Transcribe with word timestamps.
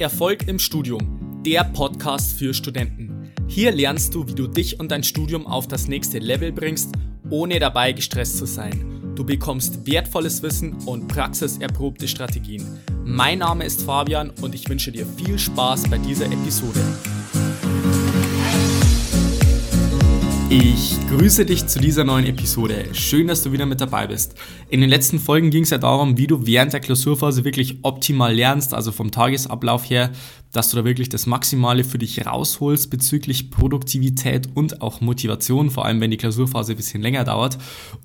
Erfolg 0.00 0.48
im 0.48 0.58
Studium, 0.58 1.42
der 1.46 1.62
Podcast 1.62 2.36
für 2.36 2.52
Studenten. 2.52 3.32
Hier 3.46 3.70
lernst 3.70 4.12
du, 4.14 4.26
wie 4.26 4.34
du 4.34 4.48
dich 4.48 4.80
und 4.80 4.90
dein 4.90 5.04
Studium 5.04 5.46
auf 5.46 5.68
das 5.68 5.86
nächste 5.86 6.18
Level 6.18 6.50
bringst, 6.50 6.90
ohne 7.30 7.60
dabei 7.60 7.92
gestresst 7.92 8.38
zu 8.38 8.44
sein. 8.44 9.12
Du 9.14 9.24
bekommst 9.24 9.86
wertvolles 9.86 10.42
Wissen 10.42 10.74
und 10.86 11.06
praxiserprobte 11.06 12.08
Strategien. 12.08 12.66
Mein 13.04 13.38
Name 13.38 13.64
ist 13.64 13.82
Fabian 13.82 14.30
und 14.42 14.56
ich 14.56 14.68
wünsche 14.68 14.90
dir 14.90 15.06
viel 15.06 15.38
Spaß 15.38 15.88
bei 15.88 15.98
dieser 15.98 16.26
Episode. 16.26 16.80
Ich 20.56 20.96
grüße 21.08 21.44
dich 21.46 21.66
zu 21.66 21.80
dieser 21.80 22.04
neuen 22.04 22.26
Episode. 22.26 22.84
Schön, 22.92 23.26
dass 23.26 23.42
du 23.42 23.50
wieder 23.50 23.66
mit 23.66 23.80
dabei 23.80 24.06
bist. 24.06 24.36
In 24.68 24.80
den 24.80 24.88
letzten 24.88 25.18
Folgen 25.18 25.50
ging 25.50 25.64
es 25.64 25.70
ja 25.70 25.78
darum, 25.78 26.16
wie 26.16 26.28
du 26.28 26.46
während 26.46 26.72
der 26.72 26.78
Klausurphase 26.78 27.42
wirklich 27.44 27.78
optimal 27.82 28.32
lernst, 28.32 28.72
also 28.72 28.92
vom 28.92 29.10
Tagesablauf 29.10 29.90
her, 29.90 30.12
dass 30.54 30.70
du 30.70 30.76
da 30.76 30.84
wirklich 30.84 31.08
das 31.08 31.26
Maximale 31.26 31.82
für 31.82 31.98
dich 31.98 32.24
rausholst 32.24 32.88
bezüglich 32.88 33.50
Produktivität 33.50 34.48
und 34.54 34.80
auch 34.82 35.00
Motivation, 35.00 35.68
vor 35.68 35.84
allem 35.84 36.00
wenn 36.00 36.12
die 36.12 36.16
Klausurphase 36.16 36.72
ein 36.72 36.76
bisschen 36.76 37.02
länger 37.02 37.24
dauert. 37.24 37.58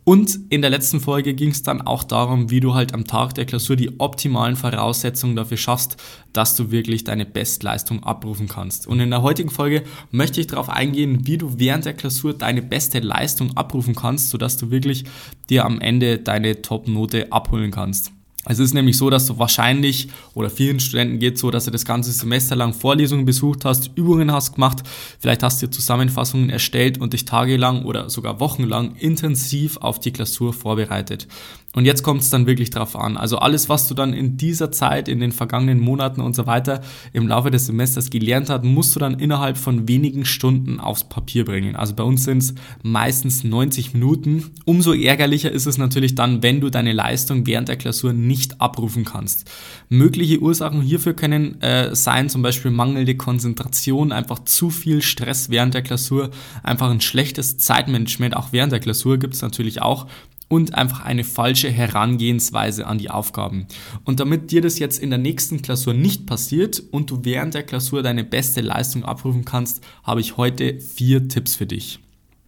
Und 0.03 0.39
in 0.49 0.61
der 0.61 0.71
letzten 0.71 0.99
Folge 0.99 1.35
ging 1.35 1.51
es 1.51 1.61
dann 1.61 1.81
auch 1.81 2.03
darum, 2.03 2.49
wie 2.49 2.59
du 2.59 2.73
halt 2.73 2.93
am 2.93 3.05
Tag 3.05 3.35
der 3.35 3.45
Klausur 3.45 3.75
die 3.75 3.99
optimalen 3.99 4.55
Voraussetzungen 4.55 5.35
dafür 5.35 5.57
schaffst, 5.57 5.97
dass 6.33 6.55
du 6.55 6.71
wirklich 6.71 7.03
deine 7.03 7.25
Bestleistung 7.25 8.03
abrufen 8.03 8.47
kannst. 8.47 8.87
Und 8.87 8.99
in 8.99 9.11
der 9.11 9.21
heutigen 9.21 9.51
Folge 9.51 9.83
möchte 10.09 10.41
ich 10.41 10.47
darauf 10.47 10.69
eingehen, 10.69 11.27
wie 11.27 11.37
du 11.37 11.59
während 11.59 11.85
der 11.85 11.93
Klausur 11.93 12.33
deine 12.33 12.63
beste 12.63 12.99
Leistung 12.99 13.55
abrufen 13.55 13.93
kannst, 13.93 14.31
sodass 14.31 14.57
du 14.57 14.71
wirklich 14.71 15.03
dir 15.51 15.65
am 15.65 15.79
Ende 15.79 16.17
deine 16.17 16.63
Top-Note 16.63 17.31
abholen 17.31 17.69
kannst. 17.69 18.11
Es 18.45 18.57
ist 18.57 18.73
nämlich 18.73 18.97
so, 18.97 19.09
dass 19.09 19.25
du 19.25 19.37
wahrscheinlich 19.37 20.07
oder 20.33 20.49
vielen 20.49 20.79
Studenten 20.79 21.19
geht 21.19 21.37
so, 21.37 21.51
dass 21.51 21.65
du 21.65 21.71
das 21.71 21.83
ganze 21.83 22.11
Semester 22.11 22.55
lang 22.55 22.73
Vorlesungen 22.73 23.25
besucht 23.25 23.65
hast, 23.65 23.91
Übungen 23.95 24.31
hast 24.31 24.53
gemacht, 24.53 24.81
vielleicht 25.19 25.43
hast 25.43 25.61
du 25.61 25.69
Zusammenfassungen 25.69 26.49
erstellt 26.49 26.99
und 26.99 27.11
dich 27.11 27.25
tagelang 27.25 27.83
oder 27.83 28.09
sogar 28.09 28.39
wochenlang 28.39 28.95
intensiv 28.95 29.77
auf 29.77 29.99
die 29.99 30.11
Klausur 30.11 30.53
vorbereitet. 30.53 31.27
Und 31.73 31.85
jetzt 31.85 32.01
kommt 32.01 32.21
es 32.21 32.31
dann 32.31 32.47
wirklich 32.47 32.71
drauf 32.71 32.95
an. 32.95 33.15
Also 33.15 33.37
alles, 33.37 33.69
was 33.69 33.87
du 33.87 33.93
dann 33.93 34.13
in 34.13 34.37
dieser 34.37 34.71
Zeit, 34.71 35.07
in 35.07 35.19
den 35.19 35.31
vergangenen 35.31 35.79
Monaten 35.79 36.19
und 36.19 36.35
so 36.35 36.47
weiter 36.47 36.81
im 37.13 37.27
Laufe 37.27 37.51
des 37.51 37.67
Semesters 37.67 38.09
gelernt 38.09 38.49
hast, 38.49 38.63
musst 38.63 38.95
du 38.95 38.99
dann 38.99 39.19
innerhalb 39.19 39.55
von 39.55 39.87
wenigen 39.87 40.25
Stunden 40.25 40.79
aufs 40.79 41.03
Papier 41.03 41.45
bringen. 41.45 41.75
Also 41.75 41.93
bei 41.93 42.03
uns 42.03 42.23
sind 42.23 42.39
es 42.39 42.55
meistens 42.81 43.43
90 43.43 43.93
Minuten. 43.93 44.45
Umso 44.65 44.93
ärgerlicher 44.93 45.51
ist 45.51 45.67
es 45.67 45.77
natürlich 45.77 46.15
dann, 46.15 46.41
wenn 46.41 46.59
du 46.59 46.71
deine 46.71 46.91
Leistung 46.91 47.45
während 47.45 47.67
der 47.67 47.77
Klausur 47.77 48.13
nicht 48.13 48.59
abrufen 48.59 49.05
kannst. 49.05 49.49
Mögliche 49.89 50.39
Ursachen 50.39 50.81
hierfür 50.81 51.13
können 51.13 51.61
äh, 51.61 51.95
sein, 51.95 52.29
zum 52.29 52.41
Beispiel 52.41 52.71
mangelnde 52.71 53.15
Konzentration, 53.15 54.11
einfach 54.11 54.39
zu 54.39 54.71
viel 54.71 55.03
Stress 55.03 55.51
während 55.51 55.75
der 55.75 55.83
Klausur, 55.83 56.31
einfach 56.63 56.89
ein 56.89 57.01
schlechtes 57.01 57.59
Zeitmanagement, 57.59 58.35
auch 58.35 58.47
während 58.51 58.71
der 58.71 58.79
Klausur 58.79 59.19
gibt 59.19 59.35
es 59.35 59.43
natürlich 59.43 59.83
auch 59.83 60.07
und 60.49 60.75
einfach 60.75 61.05
eine 61.05 61.23
falsche 61.23 61.69
Herangehensweise 61.69 62.85
an 62.85 62.97
die 62.97 63.09
Aufgaben. 63.09 63.67
Und 64.03 64.19
damit 64.19 64.51
dir 64.51 64.61
das 64.61 64.79
jetzt 64.79 65.01
in 65.01 65.11
der 65.11 65.19
nächsten 65.19 65.61
Klausur 65.61 65.93
nicht 65.93 66.25
passiert 66.25 66.83
und 66.91 67.09
du 67.09 67.19
während 67.23 67.53
der 67.53 67.63
Klausur 67.63 68.03
deine 68.03 68.25
beste 68.25 68.59
Leistung 68.59 69.05
abrufen 69.05 69.45
kannst, 69.45 69.81
habe 70.03 70.19
ich 70.19 70.35
heute 70.35 70.81
vier 70.81 71.29
Tipps 71.29 71.55
für 71.55 71.67
dich. 71.67 71.99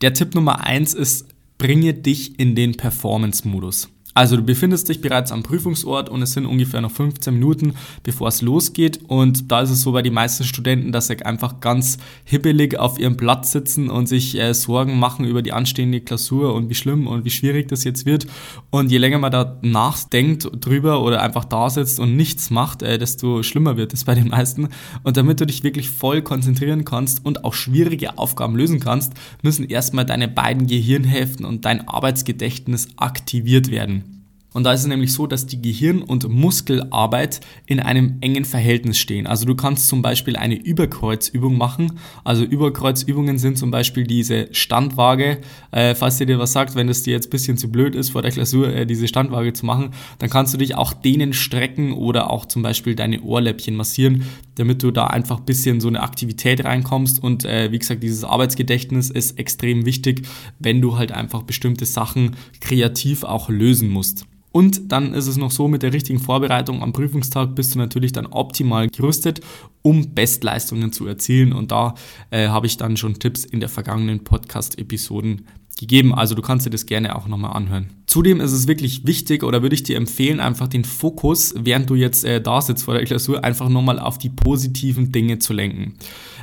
Der 0.01 0.13
Tipp 0.13 0.35
Nummer 0.35 0.65
eins 0.65 0.93
ist, 0.93 1.27
bringe 1.57 1.93
dich 1.93 2.39
in 2.39 2.55
den 2.55 2.75
Performance-Modus. 2.75 3.89
Also 4.13 4.35
du 4.35 4.43
befindest 4.43 4.89
dich 4.89 4.99
bereits 4.99 5.31
am 5.31 5.41
Prüfungsort 5.41 6.09
und 6.09 6.21
es 6.21 6.33
sind 6.33 6.45
ungefähr 6.45 6.81
noch 6.81 6.91
15 6.91 7.33
Minuten, 7.33 7.75
bevor 8.03 8.27
es 8.27 8.41
losgeht. 8.41 8.99
Und 9.07 9.51
da 9.51 9.61
ist 9.61 9.69
es 9.69 9.81
so 9.81 9.93
bei 9.93 10.01
den 10.01 10.13
meisten 10.13 10.43
Studenten, 10.43 10.91
dass 10.91 11.07
sie 11.07 11.25
einfach 11.25 11.61
ganz 11.61 11.97
hibbelig 12.25 12.77
auf 12.77 12.99
ihrem 12.99 13.15
Platz 13.15 13.53
sitzen 13.53 13.89
und 13.89 14.07
sich 14.07 14.37
äh, 14.37 14.53
Sorgen 14.53 14.99
machen 14.99 15.25
über 15.25 15.41
die 15.41 15.53
anstehende 15.53 16.01
Klausur 16.01 16.53
und 16.53 16.69
wie 16.69 16.75
schlimm 16.75 17.07
und 17.07 17.23
wie 17.23 17.29
schwierig 17.29 17.69
das 17.69 17.85
jetzt 17.85 18.05
wird. 18.05 18.27
Und 18.69 18.91
je 18.91 18.97
länger 18.97 19.17
man 19.17 19.31
da 19.31 19.57
nachdenkt 19.61 20.49
drüber 20.59 21.01
oder 21.03 21.21
einfach 21.21 21.45
da 21.45 21.69
sitzt 21.69 21.99
und 21.99 22.17
nichts 22.17 22.49
macht, 22.49 22.83
äh, 22.83 22.97
desto 22.97 23.43
schlimmer 23.43 23.77
wird 23.77 23.93
es 23.93 24.03
bei 24.03 24.15
den 24.15 24.27
meisten. 24.27 24.67
Und 25.03 25.15
damit 25.15 25.39
du 25.39 25.45
dich 25.45 25.63
wirklich 25.63 25.89
voll 25.89 26.21
konzentrieren 26.21 26.83
kannst 26.83 27.23
und 27.25 27.45
auch 27.45 27.53
schwierige 27.53 28.17
Aufgaben 28.17 28.57
lösen 28.57 28.81
kannst, 28.81 29.13
müssen 29.41 29.69
erstmal 29.69 30.05
deine 30.05 30.27
beiden 30.27 30.67
Gehirnhälften 30.67 31.45
und 31.45 31.63
dein 31.63 31.87
Arbeitsgedächtnis 31.87 32.89
aktiviert 32.97 33.71
werden. 33.71 34.10
Und 34.53 34.65
da 34.65 34.73
ist 34.73 34.81
es 34.81 34.87
nämlich 34.87 35.13
so, 35.13 35.27
dass 35.27 35.45
die 35.45 35.61
Gehirn- 35.61 36.01
und 36.01 36.27
Muskelarbeit 36.27 37.39
in 37.67 37.79
einem 37.79 38.17
engen 38.19 38.43
Verhältnis 38.43 38.97
stehen. 38.97 39.25
Also 39.25 39.45
du 39.45 39.55
kannst 39.55 39.87
zum 39.87 40.01
Beispiel 40.01 40.35
eine 40.35 40.55
Überkreuzübung 40.55 41.57
machen. 41.57 41.93
Also 42.25 42.43
Überkreuzübungen 42.43 43.37
sind 43.37 43.57
zum 43.57 43.71
Beispiel 43.71 44.05
diese 44.05 44.49
Standwaage. 44.51 45.37
Äh, 45.71 45.95
falls 45.95 46.17
dir 46.17 46.25
dir 46.25 46.37
was 46.37 46.51
sagt, 46.51 46.75
wenn 46.75 46.89
es 46.89 47.03
dir 47.03 47.13
jetzt 47.13 47.27
ein 47.27 47.29
bisschen 47.29 47.57
zu 47.57 47.71
blöd 47.71 47.95
ist, 47.95 48.09
vor 48.09 48.21
der 48.21 48.31
Klausur 48.31 48.73
äh, 48.73 48.85
diese 48.85 49.07
Standwaage 49.07 49.53
zu 49.53 49.65
machen, 49.65 49.91
dann 50.19 50.29
kannst 50.29 50.53
du 50.53 50.57
dich 50.57 50.75
auch 50.75 50.91
dehnen, 50.91 51.31
strecken 51.31 51.93
oder 51.93 52.29
auch 52.29 52.45
zum 52.45 52.61
Beispiel 52.61 52.93
deine 52.93 53.21
Ohrläppchen 53.21 53.75
massieren, 53.75 54.25
damit 54.55 54.83
du 54.83 54.91
da 54.91 55.07
einfach 55.07 55.39
ein 55.39 55.45
bisschen 55.45 55.79
so 55.79 55.87
eine 55.87 56.03
Aktivität 56.03 56.65
reinkommst. 56.65 57.23
Und 57.23 57.45
äh, 57.45 57.71
wie 57.71 57.79
gesagt, 57.79 58.03
dieses 58.03 58.25
Arbeitsgedächtnis 58.25 59.11
ist 59.11 59.39
extrem 59.39 59.85
wichtig, 59.85 60.27
wenn 60.59 60.81
du 60.81 60.97
halt 60.97 61.13
einfach 61.13 61.43
bestimmte 61.43 61.85
Sachen 61.85 62.35
kreativ 62.59 63.23
auch 63.23 63.47
lösen 63.47 63.89
musst. 63.89 64.25
Und 64.51 64.91
dann 64.91 65.13
ist 65.13 65.27
es 65.27 65.37
noch 65.37 65.51
so, 65.51 65.67
mit 65.67 65.83
der 65.83 65.93
richtigen 65.93 66.19
Vorbereitung 66.19 66.83
am 66.83 66.93
Prüfungstag 66.93 67.55
bist 67.55 67.73
du 67.73 67.79
natürlich 67.79 68.11
dann 68.11 68.25
optimal 68.25 68.89
gerüstet, 68.89 69.41
um 69.81 70.13
Bestleistungen 70.13 70.91
zu 70.91 71.07
erzielen. 71.07 71.53
Und 71.53 71.71
da 71.71 71.95
äh, 72.31 72.47
habe 72.47 72.67
ich 72.67 72.77
dann 72.77 72.97
schon 72.97 73.19
Tipps 73.19 73.45
in 73.45 73.61
der 73.61 73.69
vergangenen 73.69 74.23
Podcast-Episoden 74.23 75.45
gegeben. 75.79 76.13
Also 76.13 76.35
du 76.35 76.41
kannst 76.41 76.65
dir 76.65 76.69
das 76.69 76.85
gerne 76.85 77.15
auch 77.15 77.27
nochmal 77.27 77.53
anhören. 77.53 77.89
Zudem 78.05 78.41
ist 78.41 78.51
es 78.51 78.67
wirklich 78.67 79.07
wichtig 79.07 79.43
oder 79.43 79.61
würde 79.61 79.75
ich 79.75 79.83
dir 79.83 79.97
empfehlen, 79.97 80.39
einfach 80.39 80.67
den 80.67 80.83
Fokus, 80.83 81.53
während 81.57 81.89
du 81.89 81.95
jetzt 81.95 82.25
äh, 82.25 82.41
da 82.41 82.61
sitzt 82.61 82.83
vor 82.83 82.93
der 82.93 83.05
Klausur, 83.05 83.43
einfach 83.43 83.69
nochmal 83.69 83.99
auf 83.99 84.17
die 84.17 84.29
positiven 84.29 85.11
Dinge 85.11 85.39
zu 85.39 85.53
lenken. 85.53 85.93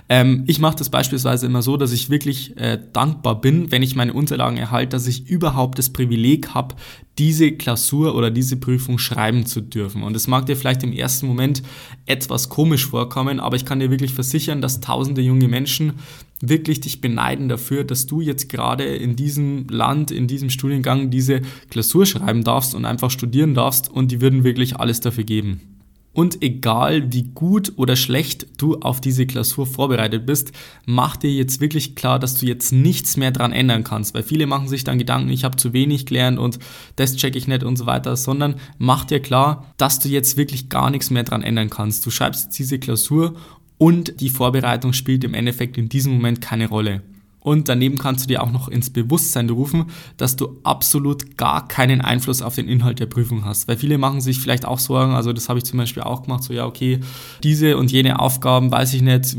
Ähm, 0.08 0.44
ich 0.46 0.58
mache 0.58 0.76
das 0.76 0.88
beispielsweise 0.88 1.46
immer 1.46 1.60
so, 1.60 1.76
dass 1.76 1.92
ich 1.92 2.08
wirklich 2.08 2.56
äh, 2.56 2.78
dankbar 2.92 3.40
bin, 3.40 3.70
wenn 3.70 3.82
ich 3.82 3.94
meine 3.94 4.14
Unterlagen 4.14 4.56
erhalte, 4.56 4.90
dass 4.90 5.06
ich 5.06 5.28
überhaupt 5.28 5.78
das 5.78 5.90
Privileg 5.90 6.54
habe, 6.54 6.76
diese 7.18 7.52
Klausur 7.52 8.14
oder 8.14 8.30
diese 8.30 8.56
Prüfung 8.56 8.98
schreiben 8.98 9.44
zu 9.44 9.60
dürfen. 9.60 10.02
Und 10.02 10.16
es 10.16 10.26
mag 10.26 10.46
dir 10.46 10.56
vielleicht 10.56 10.82
im 10.82 10.92
ersten 10.92 11.26
Moment 11.26 11.62
etwas 12.06 12.48
komisch 12.48 12.86
vorkommen, 12.86 13.38
aber 13.40 13.56
ich 13.56 13.66
kann 13.66 13.80
dir 13.80 13.90
wirklich 13.90 14.14
versichern, 14.14 14.62
dass 14.62 14.80
tausende 14.80 15.20
junge 15.20 15.48
Menschen 15.48 15.94
wirklich 16.40 16.80
dich 16.80 17.00
beneiden 17.00 17.48
dafür, 17.48 17.84
dass 17.84 18.06
du 18.06 18.20
jetzt 18.20 18.48
gerade 18.48 18.84
in 18.84 19.16
diesem 19.16 19.66
Land, 19.68 20.10
in 20.10 20.28
diesem 20.28 20.50
Studiengang 20.50 21.10
diese 21.10 21.42
Klausur 21.68 22.06
schreiben 22.06 22.44
darfst 22.44 22.74
und 22.74 22.84
einfach 22.84 23.10
studieren 23.10 23.54
darfst 23.54 23.90
und 23.90 24.10
die 24.12 24.20
würden 24.20 24.44
wirklich 24.44 24.76
alles 24.76 25.00
dafür 25.00 25.24
geben. 25.24 25.77
Und 26.18 26.42
egal 26.42 27.12
wie 27.12 27.28
gut 27.32 27.74
oder 27.76 27.94
schlecht 27.94 28.48
du 28.56 28.80
auf 28.80 29.00
diese 29.00 29.24
Klausur 29.24 29.68
vorbereitet 29.68 30.26
bist, 30.26 30.50
mach 30.84 31.16
dir 31.16 31.30
jetzt 31.30 31.60
wirklich 31.60 31.94
klar, 31.94 32.18
dass 32.18 32.34
du 32.34 32.44
jetzt 32.44 32.72
nichts 32.72 33.16
mehr 33.16 33.30
dran 33.30 33.52
ändern 33.52 33.84
kannst. 33.84 34.14
Weil 34.16 34.24
viele 34.24 34.48
machen 34.48 34.66
sich 34.66 34.82
dann 34.82 34.98
Gedanken, 34.98 35.30
ich 35.30 35.44
habe 35.44 35.54
zu 35.54 35.72
wenig 35.72 36.06
gelernt 36.06 36.40
und 36.40 36.58
das 36.96 37.14
checke 37.14 37.38
ich 37.38 37.46
nicht 37.46 37.62
und 37.62 37.76
so 37.76 37.86
weiter, 37.86 38.16
sondern 38.16 38.56
mach 38.78 39.04
dir 39.04 39.20
klar, 39.20 39.72
dass 39.76 40.00
du 40.00 40.08
jetzt 40.08 40.36
wirklich 40.36 40.68
gar 40.68 40.90
nichts 40.90 41.10
mehr 41.10 41.22
dran 41.22 41.44
ändern 41.44 41.70
kannst. 41.70 42.04
Du 42.04 42.10
schreibst 42.10 42.46
jetzt 42.46 42.58
diese 42.58 42.80
Klausur 42.80 43.36
und 43.78 44.20
die 44.20 44.28
Vorbereitung 44.28 44.94
spielt 44.94 45.22
im 45.22 45.34
Endeffekt 45.34 45.78
in 45.78 45.88
diesem 45.88 46.14
Moment 46.14 46.40
keine 46.40 46.68
Rolle. 46.68 47.04
Und 47.40 47.68
daneben 47.68 47.98
kannst 47.98 48.24
du 48.24 48.28
dir 48.28 48.42
auch 48.42 48.50
noch 48.50 48.68
ins 48.68 48.90
Bewusstsein 48.90 49.48
rufen, 49.48 49.86
dass 50.16 50.36
du 50.36 50.58
absolut 50.64 51.36
gar 51.36 51.68
keinen 51.68 52.00
Einfluss 52.00 52.42
auf 52.42 52.54
den 52.54 52.68
Inhalt 52.68 52.98
der 52.98 53.06
Prüfung 53.06 53.44
hast. 53.44 53.68
Weil 53.68 53.76
viele 53.76 53.96
machen 53.96 54.20
sich 54.20 54.40
vielleicht 54.40 54.64
auch 54.64 54.78
Sorgen, 54.78 55.12
also 55.12 55.32
das 55.32 55.48
habe 55.48 55.58
ich 55.58 55.64
zum 55.64 55.78
Beispiel 55.78 56.02
auch 56.02 56.22
gemacht, 56.22 56.42
so 56.42 56.52
ja, 56.52 56.66
okay, 56.66 57.00
diese 57.42 57.76
und 57.76 57.92
jene 57.92 58.18
Aufgaben, 58.18 58.72
weiß 58.72 58.94
ich 58.94 59.02
nicht, 59.02 59.36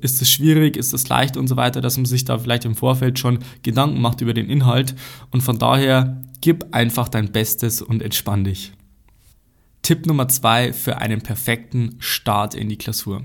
ist 0.00 0.22
es 0.22 0.30
schwierig, 0.30 0.76
ist 0.76 0.94
es 0.94 1.08
leicht 1.08 1.36
und 1.36 1.48
so 1.48 1.56
weiter, 1.56 1.80
dass 1.80 1.96
man 1.96 2.06
sich 2.06 2.24
da 2.24 2.38
vielleicht 2.38 2.64
im 2.64 2.74
Vorfeld 2.74 3.18
schon 3.18 3.38
Gedanken 3.62 4.00
macht 4.00 4.20
über 4.20 4.34
den 4.34 4.48
Inhalt. 4.48 4.94
Und 5.30 5.42
von 5.42 5.58
daher, 5.58 6.22
gib 6.40 6.74
einfach 6.74 7.08
dein 7.08 7.32
Bestes 7.32 7.82
und 7.82 8.02
entspann 8.02 8.44
dich. 8.44 8.72
Tipp 9.84 10.06
Nummer 10.06 10.28
zwei 10.28 10.72
für 10.72 10.96
einen 10.96 11.20
perfekten 11.20 11.96
Start 11.98 12.54
in 12.54 12.70
die 12.70 12.78
Klausur. 12.78 13.22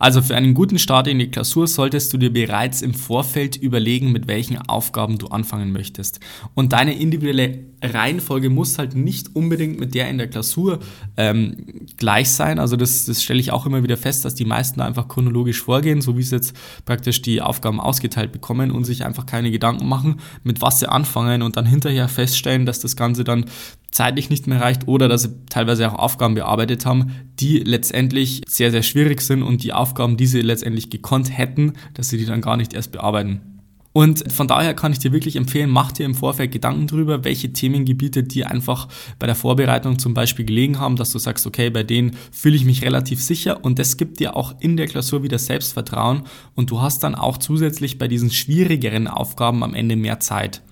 Also 0.00 0.20
für 0.20 0.34
einen 0.34 0.54
guten 0.54 0.80
Start 0.80 1.06
in 1.06 1.20
die 1.20 1.30
Klausur 1.30 1.68
solltest 1.68 2.12
du 2.12 2.18
dir 2.18 2.32
bereits 2.32 2.82
im 2.82 2.94
Vorfeld 2.94 3.54
überlegen, 3.56 4.10
mit 4.10 4.26
welchen 4.26 4.58
Aufgaben 4.58 5.18
du 5.18 5.28
anfangen 5.28 5.70
möchtest. 5.70 6.18
Und 6.54 6.72
deine 6.72 6.98
individuelle 6.98 7.69
Reihenfolge 7.82 8.50
muss 8.50 8.78
halt 8.78 8.94
nicht 8.94 9.34
unbedingt 9.34 9.80
mit 9.80 9.94
der 9.94 10.08
in 10.08 10.18
der 10.18 10.28
Klausur 10.28 10.80
ähm, 11.16 11.56
gleich 11.96 12.30
sein. 12.30 12.58
Also 12.58 12.76
das, 12.76 13.06
das 13.06 13.22
stelle 13.22 13.40
ich 13.40 13.52
auch 13.52 13.66
immer 13.66 13.82
wieder 13.82 13.96
fest, 13.96 14.24
dass 14.24 14.34
die 14.34 14.44
meisten 14.44 14.80
einfach 14.80 15.08
chronologisch 15.08 15.62
vorgehen, 15.62 16.00
so 16.00 16.16
wie 16.18 16.22
sie 16.22 16.36
jetzt 16.36 16.54
praktisch 16.84 17.22
die 17.22 17.40
Aufgaben 17.40 17.80
ausgeteilt 17.80 18.32
bekommen 18.32 18.70
und 18.70 18.84
sich 18.84 19.04
einfach 19.04 19.26
keine 19.26 19.50
Gedanken 19.50 19.88
machen, 19.88 20.20
mit 20.44 20.60
was 20.60 20.80
sie 20.80 20.90
anfangen 20.90 21.42
und 21.42 21.56
dann 21.56 21.66
hinterher 21.66 22.08
feststellen, 22.08 22.66
dass 22.66 22.80
das 22.80 22.96
Ganze 22.96 23.24
dann 23.24 23.46
zeitlich 23.90 24.30
nicht 24.30 24.46
mehr 24.46 24.60
reicht 24.60 24.86
oder 24.86 25.08
dass 25.08 25.22
sie 25.22 25.46
teilweise 25.48 25.90
auch 25.90 25.98
Aufgaben 25.98 26.34
bearbeitet 26.34 26.86
haben, 26.86 27.12
die 27.40 27.58
letztendlich 27.58 28.42
sehr, 28.46 28.70
sehr 28.70 28.82
schwierig 28.82 29.20
sind 29.20 29.42
und 29.42 29.64
die 29.64 29.72
Aufgaben, 29.72 30.16
die 30.16 30.26
sie 30.26 30.42
letztendlich 30.42 30.90
gekonnt 30.90 31.36
hätten, 31.36 31.72
dass 31.94 32.08
sie 32.08 32.18
die 32.18 32.26
dann 32.26 32.40
gar 32.40 32.56
nicht 32.56 32.72
erst 32.72 32.92
bearbeiten. 32.92 33.49
Und 33.92 34.32
von 34.32 34.46
daher 34.46 34.74
kann 34.74 34.92
ich 34.92 35.00
dir 35.00 35.12
wirklich 35.12 35.34
empfehlen, 35.34 35.68
mach 35.68 35.90
dir 35.90 36.06
im 36.06 36.14
Vorfeld 36.14 36.52
Gedanken 36.52 36.86
darüber, 36.86 37.24
welche 37.24 37.52
Themengebiete 37.52 38.22
dir 38.22 38.50
einfach 38.50 38.88
bei 39.18 39.26
der 39.26 39.34
Vorbereitung 39.34 39.98
zum 39.98 40.14
Beispiel 40.14 40.44
gelegen 40.44 40.78
haben, 40.78 40.94
dass 40.94 41.10
du 41.10 41.18
sagst, 41.18 41.46
okay, 41.46 41.70
bei 41.70 41.82
denen 41.82 42.16
fühle 42.30 42.54
ich 42.54 42.64
mich 42.64 42.82
relativ 42.82 43.20
sicher 43.20 43.64
und 43.64 43.80
das 43.80 43.96
gibt 43.96 44.20
dir 44.20 44.36
auch 44.36 44.54
in 44.60 44.76
der 44.76 44.86
Klausur 44.86 45.24
wieder 45.24 45.38
Selbstvertrauen 45.38 46.22
und 46.54 46.70
du 46.70 46.80
hast 46.80 47.02
dann 47.02 47.16
auch 47.16 47.38
zusätzlich 47.38 47.98
bei 47.98 48.06
diesen 48.06 48.30
schwierigeren 48.30 49.08
Aufgaben 49.08 49.64
am 49.64 49.74
Ende 49.74 49.96
mehr 49.96 50.20
Zeit. 50.20 50.62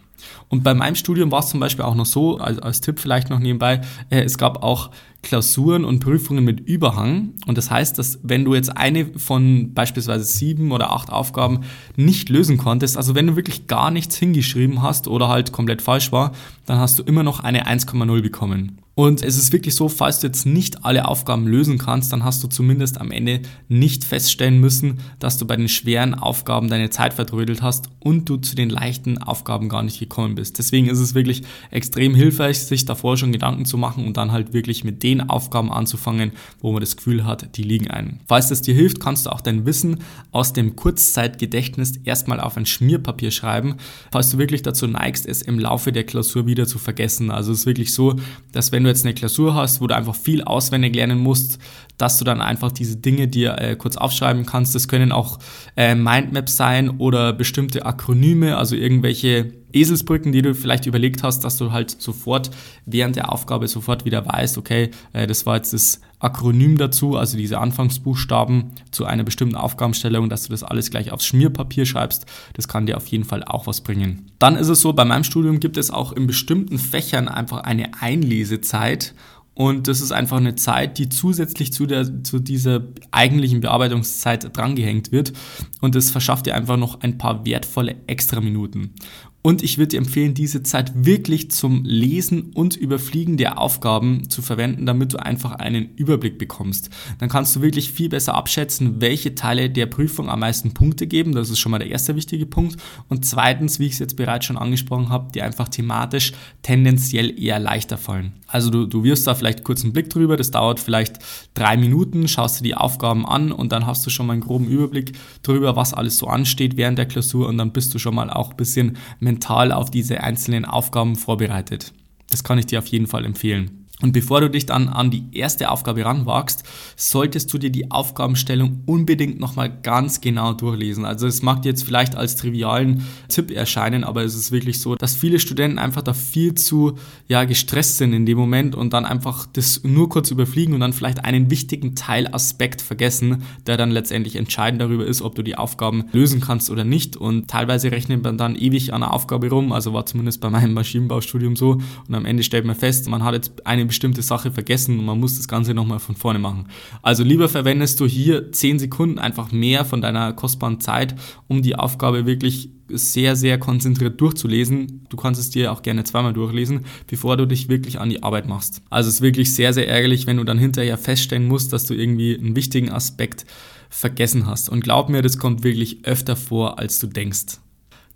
Und 0.48 0.64
bei 0.64 0.74
meinem 0.74 0.94
Studium 0.94 1.30
war 1.30 1.40
es 1.40 1.48
zum 1.48 1.60
Beispiel 1.60 1.84
auch 1.84 1.94
noch 1.94 2.06
so, 2.06 2.38
als, 2.38 2.58
als 2.58 2.80
Tipp 2.80 2.98
vielleicht 2.98 3.30
noch 3.30 3.38
nebenbei, 3.38 3.80
äh, 4.10 4.22
es 4.22 4.38
gab 4.38 4.62
auch 4.62 4.90
Klausuren 5.22 5.84
und 5.84 6.00
Prüfungen 6.00 6.44
mit 6.44 6.60
Überhang. 6.60 7.34
Und 7.46 7.58
das 7.58 7.70
heißt, 7.70 7.98
dass 7.98 8.20
wenn 8.22 8.44
du 8.44 8.54
jetzt 8.54 8.76
eine 8.76 9.06
von 9.18 9.74
beispielsweise 9.74 10.24
sieben 10.24 10.72
oder 10.72 10.92
acht 10.92 11.10
Aufgaben 11.10 11.60
nicht 11.96 12.28
lösen 12.28 12.56
konntest, 12.56 12.96
also 12.96 13.14
wenn 13.14 13.26
du 13.26 13.36
wirklich 13.36 13.66
gar 13.66 13.90
nichts 13.90 14.16
hingeschrieben 14.16 14.82
hast 14.82 15.08
oder 15.08 15.28
halt 15.28 15.52
komplett 15.52 15.82
falsch 15.82 16.12
war, 16.12 16.32
dann 16.66 16.78
hast 16.78 16.98
du 16.98 17.02
immer 17.02 17.22
noch 17.22 17.40
eine 17.40 17.66
1,0 17.66 18.22
bekommen. 18.22 18.78
Und 18.98 19.22
es 19.22 19.36
ist 19.36 19.52
wirklich 19.52 19.76
so, 19.76 19.88
falls 19.88 20.18
du 20.18 20.26
jetzt 20.26 20.44
nicht 20.44 20.84
alle 20.84 21.06
Aufgaben 21.06 21.46
lösen 21.46 21.78
kannst, 21.78 22.12
dann 22.12 22.24
hast 22.24 22.42
du 22.42 22.48
zumindest 22.48 23.00
am 23.00 23.12
Ende 23.12 23.42
nicht 23.68 24.02
feststellen 24.02 24.58
müssen, 24.58 24.98
dass 25.20 25.38
du 25.38 25.46
bei 25.46 25.54
den 25.54 25.68
schweren 25.68 26.16
Aufgaben 26.16 26.66
deine 26.66 26.90
Zeit 26.90 27.14
verdrödelt 27.14 27.62
hast 27.62 27.90
und 28.00 28.28
du 28.28 28.38
zu 28.38 28.56
den 28.56 28.70
leichten 28.70 29.16
Aufgaben 29.18 29.68
gar 29.68 29.84
nicht 29.84 30.00
gekommen 30.00 30.34
bist. 30.34 30.58
Deswegen 30.58 30.88
ist 30.88 30.98
es 30.98 31.14
wirklich 31.14 31.44
extrem 31.70 32.16
hilfreich, 32.16 32.58
sich 32.58 32.86
davor 32.86 33.16
schon 33.16 33.30
Gedanken 33.30 33.66
zu 33.66 33.78
machen 33.78 34.04
und 34.04 34.16
dann 34.16 34.32
halt 34.32 34.52
wirklich 34.52 34.82
mit 34.82 35.04
den 35.04 35.30
Aufgaben 35.30 35.70
anzufangen, 35.70 36.32
wo 36.60 36.72
man 36.72 36.80
das 36.80 36.96
Gefühl 36.96 37.24
hat, 37.24 37.56
die 37.56 37.62
liegen 37.62 37.88
einem. 37.88 38.18
Falls 38.26 38.48
das 38.48 38.62
dir 38.62 38.74
hilft, 38.74 38.98
kannst 38.98 39.26
du 39.26 39.30
auch 39.30 39.40
dein 39.40 39.64
Wissen 39.64 39.98
aus 40.32 40.54
dem 40.54 40.74
Kurzzeitgedächtnis 40.74 41.98
erstmal 41.98 42.40
auf 42.40 42.56
ein 42.56 42.66
Schmierpapier 42.66 43.30
schreiben, 43.30 43.76
falls 44.10 44.30
du 44.30 44.38
wirklich 44.38 44.62
dazu 44.62 44.88
neigst, 44.88 45.24
es 45.24 45.40
im 45.40 45.60
Laufe 45.60 45.92
der 45.92 46.02
Klausur 46.02 46.46
wieder 46.46 46.66
zu 46.66 46.80
vergessen. 46.80 47.30
Also 47.30 47.52
es 47.52 47.60
ist 47.60 47.66
wirklich 47.66 47.94
so, 47.94 48.16
dass 48.50 48.72
wenn 48.72 48.82
du 48.82 48.87
jetzt 48.88 49.04
eine 49.04 49.14
Klausur 49.14 49.54
hast, 49.54 49.80
wo 49.80 49.86
du 49.86 49.94
einfach 49.94 50.14
viel 50.14 50.42
auswendig 50.42 50.94
lernen 50.94 51.18
musst, 51.18 51.58
dass 51.96 52.18
du 52.18 52.24
dann 52.24 52.40
einfach 52.40 52.72
diese 52.72 52.96
Dinge 52.96 53.28
dir 53.28 53.58
äh, 53.58 53.76
kurz 53.76 53.96
aufschreiben 53.96 54.46
kannst. 54.46 54.74
Das 54.74 54.88
können 54.88 55.12
auch 55.12 55.38
äh, 55.76 55.94
Mindmaps 55.94 56.56
sein 56.56 56.90
oder 56.90 57.32
bestimmte 57.32 57.84
Akronyme, 57.84 58.56
also 58.56 58.76
irgendwelche 58.76 59.52
Eselsbrücken, 59.72 60.32
die 60.32 60.42
du 60.42 60.54
vielleicht 60.54 60.86
überlegt 60.86 61.22
hast, 61.22 61.44
dass 61.44 61.56
du 61.56 61.72
halt 61.72 61.90
sofort 61.90 62.50
während 62.86 63.16
der 63.16 63.32
Aufgabe 63.32 63.68
sofort 63.68 64.04
wieder 64.04 64.26
weißt, 64.26 64.58
okay, 64.58 64.90
äh, 65.12 65.26
das 65.26 65.46
war 65.46 65.56
jetzt 65.56 65.72
das 65.72 66.00
Akronym 66.20 66.78
dazu, 66.78 67.16
also 67.16 67.36
diese 67.36 67.58
Anfangsbuchstaben 67.58 68.72
zu 68.90 69.04
einer 69.04 69.22
bestimmten 69.22 69.54
Aufgabenstellung, 69.54 70.28
dass 70.28 70.44
du 70.44 70.50
das 70.50 70.64
alles 70.64 70.90
gleich 70.90 71.12
aufs 71.12 71.26
Schmierpapier 71.26 71.86
schreibst. 71.86 72.26
Das 72.54 72.66
kann 72.66 72.86
dir 72.86 72.96
auf 72.96 73.06
jeden 73.06 73.24
Fall 73.24 73.44
auch 73.44 73.66
was 73.66 73.82
bringen. 73.82 74.32
Dann 74.38 74.56
ist 74.56 74.68
es 74.68 74.80
so, 74.80 74.92
bei 74.92 75.04
meinem 75.04 75.24
Studium 75.24 75.60
gibt 75.60 75.76
es 75.76 75.90
auch 75.90 76.12
in 76.12 76.26
bestimmten 76.26 76.78
Fächern 76.78 77.28
einfach 77.28 77.58
eine 77.58 77.90
Einlesezeit 78.00 79.14
und 79.58 79.88
das 79.88 80.00
ist 80.00 80.12
einfach 80.12 80.36
eine 80.36 80.54
Zeit, 80.54 80.98
die 80.98 81.08
zusätzlich 81.08 81.72
zu, 81.72 81.86
der, 81.86 82.22
zu 82.22 82.38
dieser 82.38 82.84
eigentlichen 83.10 83.60
Bearbeitungszeit 83.60 84.56
drangehängt 84.56 85.10
wird. 85.10 85.32
Und 85.80 85.96
das 85.96 86.12
verschafft 86.12 86.46
dir 86.46 86.54
einfach 86.54 86.76
noch 86.76 87.00
ein 87.00 87.18
paar 87.18 87.44
wertvolle 87.44 87.96
Extraminuten. 88.06 88.94
Und 89.40 89.62
ich 89.62 89.78
würde 89.78 89.90
dir 89.90 89.98
empfehlen, 89.98 90.34
diese 90.34 90.64
Zeit 90.64 90.92
wirklich 90.94 91.50
zum 91.52 91.84
Lesen 91.84 92.50
und 92.54 92.76
Überfliegen 92.76 93.36
der 93.36 93.58
Aufgaben 93.58 94.28
zu 94.28 94.42
verwenden, 94.42 94.84
damit 94.84 95.12
du 95.12 95.18
einfach 95.18 95.52
einen 95.52 95.90
Überblick 95.94 96.38
bekommst. 96.38 96.90
Dann 97.18 97.28
kannst 97.28 97.54
du 97.54 97.62
wirklich 97.62 97.92
viel 97.92 98.08
besser 98.08 98.34
abschätzen, 98.34 99.00
welche 99.00 99.36
Teile 99.36 99.70
der 99.70 99.86
Prüfung 99.86 100.28
am 100.28 100.40
meisten 100.40 100.74
Punkte 100.74 101.06
geben. 101.06 101.32
Das 101.32 101.50
ist 101.50 101.60
schon 101.60 101.70
mal 101.70 101.78
der 101.78 101.88
erste 101.88 102.16
wichtige 102.16 102.46
Punkt. 102.46 102.76
Und 103.08 103.24
zweitens, 103.24 103.78
wie 103.78 103.86
ich 103.86 103.92
es 103.92 104.00
jetzt 104.00 104.16
bereits 104.16 104.44
schon 104.44 104.58
angesprochen 104.58 105.08
habe, 105.08 105.30
die 105.32 105.40
einfach 105.40 105.68
thematisch 105.68 106.32
tendenziell 106.62 107.40
eher 107.40 107.60
leichter 107.60 107.96
fallen. 107.96 108.32
Also 108.48 108.70
du, 108.70 108.86
du 108.86 109.04
wirst 109.04 109.26
da 109.26 109.34
vielleicht 109.34 109.62
kurz 109.62 109.84
einen 109.84 109.92
Blick 109.92 110.08
drüber, 110.08 110.36
das 110.36 110.50
dauert 110.50 110.80
vielleicht 110.80 111.18
drei 111.52 111.76
Minuten, 111.76 112.26
schaust 112.28 112.58
dir 112.58 112.64
die 112.64 112.74
Aufgaben 112.74 113.26
an 113.26 113.52
und 113.52 113.72
dann 113.72 113.86
hast 113.86 114.04
du 114.06 114.10
schon 114.10 114.26
mal 114.26 114.32
einen 114.32 114.42
groben 114.42 114.66
Überblick 114.66 115.12
drüber, 115.42 115.76
was 115.76 115.92
alles 115.92 116.16
so 116.16 116.26
ansteht 116.26 116.76
während 116.78 116.98
der 116.98 117.06
Klausur 117.06 117.46
und 117.46 117.58
dann 117.58 117.72
bist 117.72 117.94
du 117.94 117.98
schon 117.98 118.14
mal 118.14 118.30
auch 118.30 118.50
ein 118.50 118.56
bisschen 118.56 118.96
mental 119.28 119.72
auf 119.72 119.90
diese 119.90 120.22
einzelnen 120.22 120.64
Aufgaben 120.64 121.14
vorbereitet. 121.14 121.92
Das 122.30 122.44
kann 122.44 122.58
ich 122.58 122.66
dir 122.66 122.78
auf 122.78 122.86
jeden 122.86 123.06
Fall 123.06 123.26
empfehlen. 123.26 123.77
Und 124.00 124.12
bevor 124.12 124.40
du 124.40 124.48
dich 124.48 124.64
dann 124.64 124.88
an 124.88 125.10
die 125.10 125.24
erste 125.32 125.70
Aufgabe 125.70 126.04
ranwagst, 126.04 126.62
solltest 126.96 127.52
du 127.52 127.58
dir 127.58 127.70
die 127.70 127.90
Aufgabenstellung 127.90 128.82
unbedingt 128.86 129.40
nochmal 129.40 129.76
ganz 129.82 130.20
genau 130.20 130.52
durchlesen. 130.52 131.04
Also 131.04 131.26
es 131.26 131.42
mag 131.42 131.64
jetzt 131.64 131.82
vielleicht 131.82 132.14
als 132.14 132.36
trivialen 132.36 133.04
Tipp 133.28 133.50
erscheinen, 133.50 134.04
aber 134.04 134.22
es 134.22 134.36
ist 134.36 134.52
wirklich 134.52 134.80
so, 134.80 134.94
dass 134.94 135.16
viele 135.16 135.40
Studenten 135.40 135.80
einfach 135.80 136.02
da 136.02 136.14
viel 136.14 136.54
zu 136.54 136.94
ja, 137.26 137.42
gestresst 137.42 137.98
sind 137.98 138.12
in 138.12 138.24
dem 138.24 138.38
Moment 138.38 138.76
und 138.76 138.92
dann 138.92 139.04
einfach 139.04 139.46
das 139.52 139.82
nur 139.82 140.08
kurz 140.08 140.30
überfliegen 140.30 140.74
und 140.74 140.80
dann 140.80 140.92
vielleicht 140.92 141.24
einen 141.24 141.50
wichtigen 141.50 141.96
Teilaspekt 141.96 142.80
vergessen, 142.80 143.42
der 143.66 143.76
dann 143.76 143.90
letztendlich 143.90 144.36
entscheidend 144.36 144.80
darüber 144.80 145.06
ist, 145.06 145.22
ob 145.22 145.34
du 145.34 145.42
die 145.42 145.56
Aufgaben 145.56 146.04
lösen 146.12 146.40
kannst 146.40 146.70
oder 146.70 146.84
nicht. 146.84 147.16
Und 147.16 147.48
teilweise 147.48 147.90
rechnet 147.90 148.22
man 148.22 148.38
dann 148.38 148.54
ewig 148.54 148.92
an 148.92 149.00
der 149.00 149.12
Aufgabe 149.12 149.50
rum, 149.50 149.72
also 149.72 149.92
war 149.92 150.06
zumindest 150.06 150.40
bei 150.40 150.50
meinem 150.50 150.72
Maschinenbaustudium 150.72 151.56
so. 151.56 151.78
Und 152.06 152.14
am 152.14 152.24
Ende 152.24 152.44
stellt 152.44 152.64
man 152.64 152.76
fest, 152.76 153.08
man 153.08 153.24
hat 153.24 153.34
jetzt 153.34 153.66
eine 153.66 153.87
bestimmte 153.88 154.22
Sache 154.22 154.52
vergessen 154.52 154.98
und 154.98 155.04
man 155.04 155.18
muss 155.18 155.36
das 155.36 155.48
Ganze 155.48 155.74
nochmal 155.74 155.98
von 155.98 156.14
vorne 156.14 156.38
machen. 156.38 156.68
Also 157.02 157.24
lieber 157.24 157.48
verwendest 157.48 157.98
du 157.98 158.06
hier 158.06 158.52
10 158.52 158.78
Sekunden 158.78 159.18
einfach 159.18 159.50
mehr 159.50 159.84
von 159.84 160.00
deiner 160.00 160.32
kostbaren 160.32 160.80
Zeit, 160.80 161.16
um 161.48 161.62
die 161.62 161.74
Aufgabe 161.74 162.26
wirklich 162.26 162.70
sehr, 162.90 163.36
sehr 163.36 163.58
konzentriert 163.58 164.20
durchzulesen. 164.20 165.06
Du 165.08 165.16
kannst 165.16 165.40
es 165.40 165.50
dir 165.50 165.72
auch 165.72 165.82
gerne 165.82 166.04
zweimal 166.04 166.32
durchlesen, 166.32 166.86
bevor 167.06 167.36
du 167.36 167.46
dich 167.46 167.68
wirklich 167.68 168.00
an 168.00 168.08
die 168.08 168.22
Arbeit 168.22 168.48
machst. 168.48 168.82
Also 168.90 169.08
es 169.08 169.16
ist 169.16 169.20
wirklich 169.20 169.54
sehr, 169.54 169.72
sehr 169.72 169.88
ärgerlich, 169.88 170.26
wenn 170.26 170.38
du 170.38 170.44
dann 170.44 170.58
hinterher 170.58 170.96
feststellen 170.96 171.48
musst, 171.48 171.72
dass 171.72 171.86
du 171.86 171.94
irgendwie 171.94 172.38
einen 172.38 172.56
wichtigen 172.56 172.90
Aspekt 172.90 173.44
vergessen 173.90 174.46
hast. 174.46 174.68
Und 174.68 174.82
glaub 174.82 175.08
mir, 175.08 175.22
das 175.22 175.38
kommt 175.38 175.64
wirklich 175.64 176.04
öfter 176.04 176.36
vor, 176.36 176.78
als 176.78 176.98
du 176.98 177.06
denkst. 177.06 177.58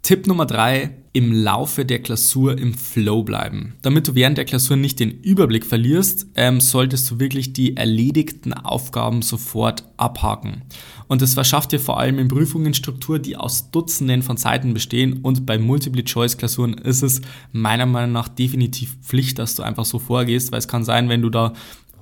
Tipp 0.03 0.27
Nummer 0.27 0.47
drei, 0.47 0.97
im 1.13 1.33
Laufe 1.33 1.85
der 1.85 2.01
Klausur 2.01 2.59
im 2.59 2.75
Flow 2.75 3.23
bleiben. 3.23 3.75
Damit 3.83 4.09
du 4.09 4.17
während 4.17 4.37
der 4.37 4.47
Klausur 4.47 4.77
nicht 4.77 4.99
den 4.99 5.21
Überblick 5.21 5.65
verlierst, 5.65 6.27
ähm, 6.35 6.61
solltest 6.61 7.09
du 7.09 7.21
wirklich 7.21 7.53
die 7.53 7.77
erledigten 7.77 8.53
Aufgaben 8.53 9.23
sofort 9.23 9.85
abhaken. 9.97 10.63
Und 11.07 11.23
das 11.23 11.35
verschafft 11.35 11.71
dir 11.71 11.79
vor 11.79 12.01
allem 12.01 12.19
in 12.19 12.27
Prüfungen 12.27 12.75
Struktur, 12.75 13.21
die 13.21 13.37
aus 13.37 13.71
Dutzenden 13.71 14.23
von 14.23 14.39
Seiten 14.39 14.75
bestehen. 14.75 15.21
Und 15.23 15.47
bei 15.47 15.57
Multiple-Choice-Klausuren 15.57 16.75
ist 16.75 17.03
es 17.03 17.21
meiner 17.53 17.87
Meinung 17.87 18.13
nach 18.13 18.29
definitiv 18.29 18.97
Pflicht, 19.03 19.39
dass 19.39 19.55
du 19.55 19.63
einfach 19.63 19.85
so 19.85 20.01
vorgehst, 20.01 20.51
weil 20.51 20.59
es 20.59 20.69
kann 20.69 20.85
sein, 20.85 21.11
wenn 21.11 21.23
du 21.23 21.31
da 21.31 21.53